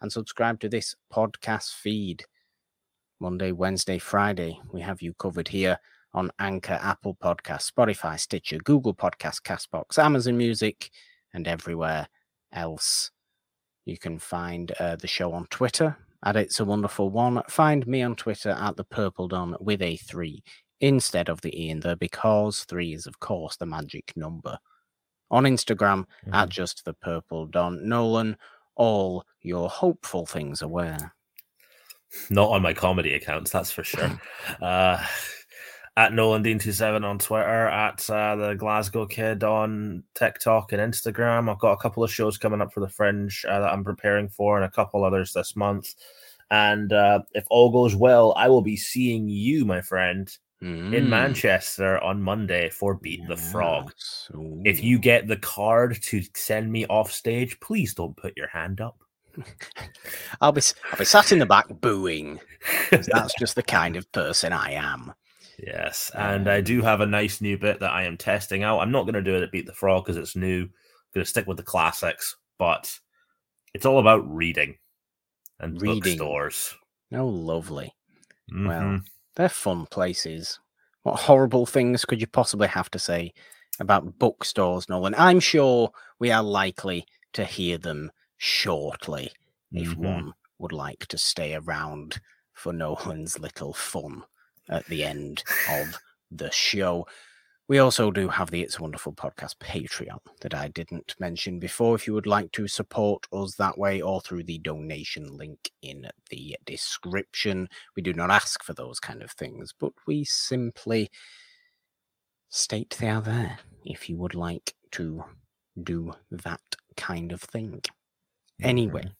[0.00, 2.24] And subscribe to this podcast feed.
[3.18, 5.78] Monday, Wednesday, Friday, we have you covered here
[6.12, 10.90] on Anchor, Apple Podcast, Spotify, Stitcher, Google Podcast, Castbox, Amazon Music,
[11.32, 12.06] and everywhere
[12.52, 13.10] else.
[13.86, 17.42] You can find uh, the show on Twitter at It's a Wonderful One.
[17.48, 20.42] Find me on Twitter at the Purple Don with a three
[20.80, 24.58] instead of the E in there because three is, of course, the magic number.
[25.30, 26.52] On Instagram at Mhm.
[26.52, 27.86] just the Purple Don.
[27.88, 28.36] Nolan,
[28.76, 31.14] all your hopeful things are where?
[32.30, 34.20] Not on my comedy accounts, that's for sure.
[34.62, 35.04] uh,
[35.96, 41.50] at Nolan Dean 27 on Twitter, at uh, the Glasgow Kid on TikTok and Instagram.
[41.50, 44.28] I've got a couple of shows coming up for the Fringe uh, that I'm preparing
[44.28, 45.94] for, and a couple others this month.
[46.50, 51.08] And uh, if all goes well, I will be seeing you, my friend, in Mm,
[51.08, 53.90] Manchester on Monday for Beat the Frog.
[53.94, 54.30] yes.
[54.64, 58.80] If you get the card to send me off stage, please don't put your hand
[58.80, 58.98] up.
[60.40, 62.40] I'll be I'll be sat in the back booing.
[62.90, 65.12] That's just the kind of person I am.
[65.58, 68.80] Yes, and I do have a nice new bit that I am testing out.
[68.80, 70.62] I'm not going to do it at Beat the Frog because it's new.
[70.62, 70.70] I'm
[71.14, 72.98] going to stick with the classics, but
[73.72, 74.76] it's all about reading
[75.60, 76.00] and Reading.
[76.18, 76.74] bookstores.
[77.12, 77.94] Oh, lovely.
[78.50, 79.06] Well, Mhm.
[79.36, 80.58] they're fun places.
[81.02, 83.32] What horrible things could you possibly have to say
[83.78, 85.14] about bookstores, Nolan?
[85.16, 89.32] I'm sure we are likely to hear them shortly
[89.72, 89.96] if Mhm.
[89.96, 92.20] one would like to stay around
[92.54, 92.72] for
[93.18, 94.24] Nolan's little fun
[94.68, 95.98] at the end of
[96.30, 97.06] the show.
[97.66, 101.94] We also do have the It's a Wonderful Podcast Patreon that I didn't mention before.
[101.94, 106.06] If you would like to support us that way or through the donation link in
[106.28, 111.10] the description, we do not ask for those kind of things, but we simply
[112.50, 115.24] state they are there if you would like to
[115.82, 116.60] do that
[116.98, 117.80] kind of thing.
[118.62, 119.10] Anyway,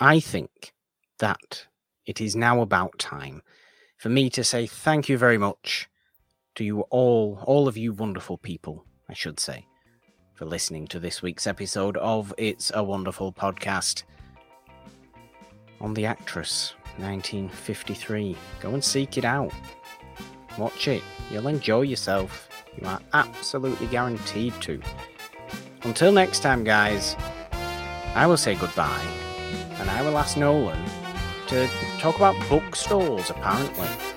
[0.00, 0.72] I think
[1.18, 1.66] that
[2.06, 3.42] it is now about time
[4.00, 5.86] for me to say thank you very much
[6.54, 9.66] to you all, all of you wonderful people, I should say,
[10.32, 14.04] for listening to this week's episode of It's a Wonderful Podcast
[15.82, 18.34] on The Actress 1953.
[18.60, 19.52] Go and seek it out.
[20.56, 21.02] Watch it.
[21.30, 22.48] You'll enjoy yourself.
[22.80, 24.80] You are absolutely guaranteed to.
[25.82, 27.16] Until next time, guys,
[28.14, 29.06] I will say goodbye,
[29.78, 30.82] and I will ask Nolan
[31.50, 33.88] to talk about bookstores, apparently.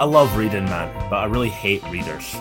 [0.00, 2.34] I love reading, man, but I really hate readers.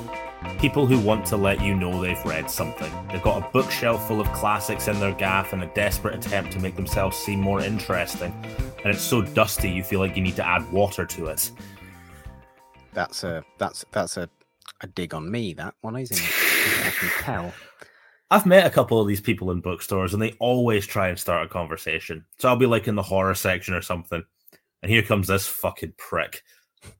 [0.57, 2.89] People who want to let you know they've read something.
[3.09, 6.59] They've got a bookshelf full of classics in their gaff in a desperate attempt to
[6.59, 8.33] make themselves seem more interesting.
[8.85, 11.51] And it's so dusty you feel like you need to add water to it.
[12.93, 14.29] That's a that's that's a,
[14.79, 16.85] a dig on me, that one, isn't it?
[16.85, 17.53] I can tell.
[18.33, 21.45] I've met a couple of these people in bookstores and they always try and start
[21.45, 22.25] a conversation.
[22.39, 24.23] So I'll be like in the horror section or something.
[24.81, 26.41] And here comes this fucking prick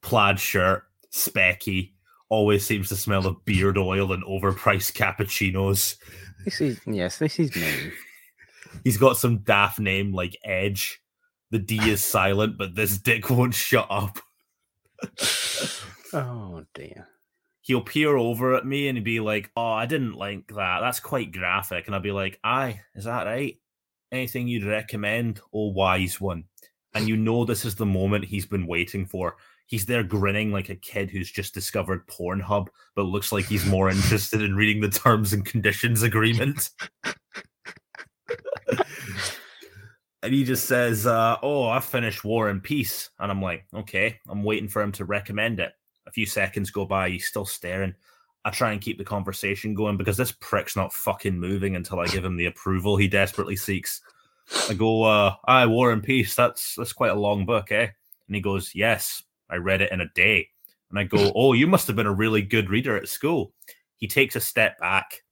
[0.00, 1.90] plaid shirt, specky,
[2.28, 5.96] always seems to smell of beard oil and overpriced cappuccinos.
[6.44, 7.90] This is yes, this is me.
[8.84, 11.02] He's got some daft name like Edge.
[11.50, 14.20] The D is silent, but this dick won't shut up.
[16.12, 17.08] oh dear.
[17.64, 20.80] He'll peer over at me and be like, Oh, I didn't like that.
[20.80, 21.86] That's quite graphic.
[21.86, 23.58] And I'll be like, Aye, is that right?
[24.12, 26.44] Anything you'd recommend, oh wise one?
[26.94, 29.36] And you know this is the moment he's been waiting for
[29.66, 33.88] he's there grinning like a kid who's just discovered Pornhub, but looks like he's more
[33.90, 36.70] interested in reading the terms and conditions agreement.
[40.22, 44.18] and he just says, uh, "Oh, I finished War and Peace," and I'm like, "Okay."
[44.28, 45.72] I'm waiting for him to recommend it.
[46.14, 47.94] Few seconds go by, he's still staring.
[48.44, 52.06] I try and keep the conversation going because this prick's not fucking moving until I
[52.06, 54.00] give him the approval he desperately seeks.
[54.68, 56.34] I go, uh, "I War and Peace.
[56.34, 57.88] That's that's quite a long book, eh?"
[58.28, 60.48] And he goes, "Yes." I read it in a day.
[60.90, 63.52] And I go, Oh, you must have been a really good reader at school.
[63.96, 65.22] He takes a step back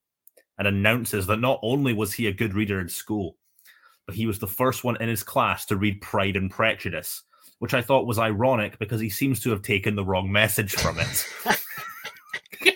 [0.59, 3.37] and announces that not only was he a good reader in school,
[4.07, 7.23] but he was the first one in his class to read Pride and Prejudice,
[7.63, 10.99] which I thought was ironic because he seems to have taken the wrong message from
[10.99, 11.27] it.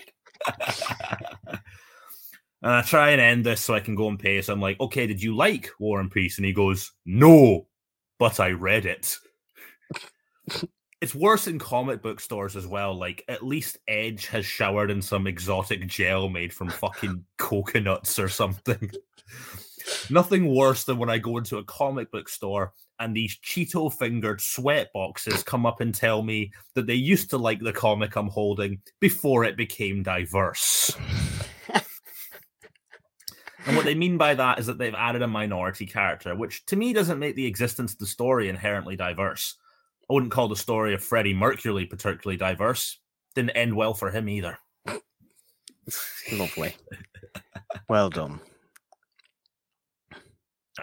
[2.61, 4.41] and I try and end this so I can go and pay.
[4.41, 6.37] So I'm like, okay, did you like War and Peace?
[6.37, 7.67] And he goes, no,
[8.17, 9.17] but I read it
[11.01, 12.93] it's worse in comic book stores as well.
[12.97, 18.29] Like at least Edge has showered in some exotic gel made from fucking coconuts or
[18.29, 18.91] something.
[20.09, 24.41] Nothing worse than when I go into a comic book store and these Cheeto fingered
[24.41, 28.27] sweat boxes come up and tell me that they used to like the comic I'm
[28.27, 30.95] holding before it became diverse.
[33.65, 36.75] and what they mean by that is that they've added a minority character, which to
[36.75, 39.55] me doesn't make the existence of the story inherently diverse
[40.09, 42.99] I wouldn't call the story of Freddie Mercury particularly diverse.
[43.35, 44.57] Didn't end well for him either.
[46.31, 46.75] Lovely.
[47.89, 48.39] well done.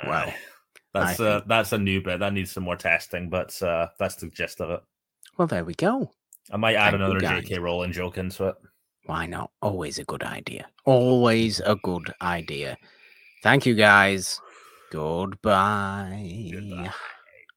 [0.06, 0.32] Wow.
[0.94, 2.20] That's uh, that's a new bit.
[2.20, 4.80] That needs some more testing, but uh, that's the gist of it.
[5.36, 6.12] Well, there we go.
[6.52, 7.58] I might add Thank another J.K.
[7.58, 8.54] Rowling joke into it.
[9.06, 9.50] Why not?
[9.60, 10.66] Always a good idea.
[10.84, 12.76] Always a good idea.
[13.42, 14.40] Thank you, guys.
[14.92, 16.50] Goodbye.
[16.52, 16.92] Goodbye.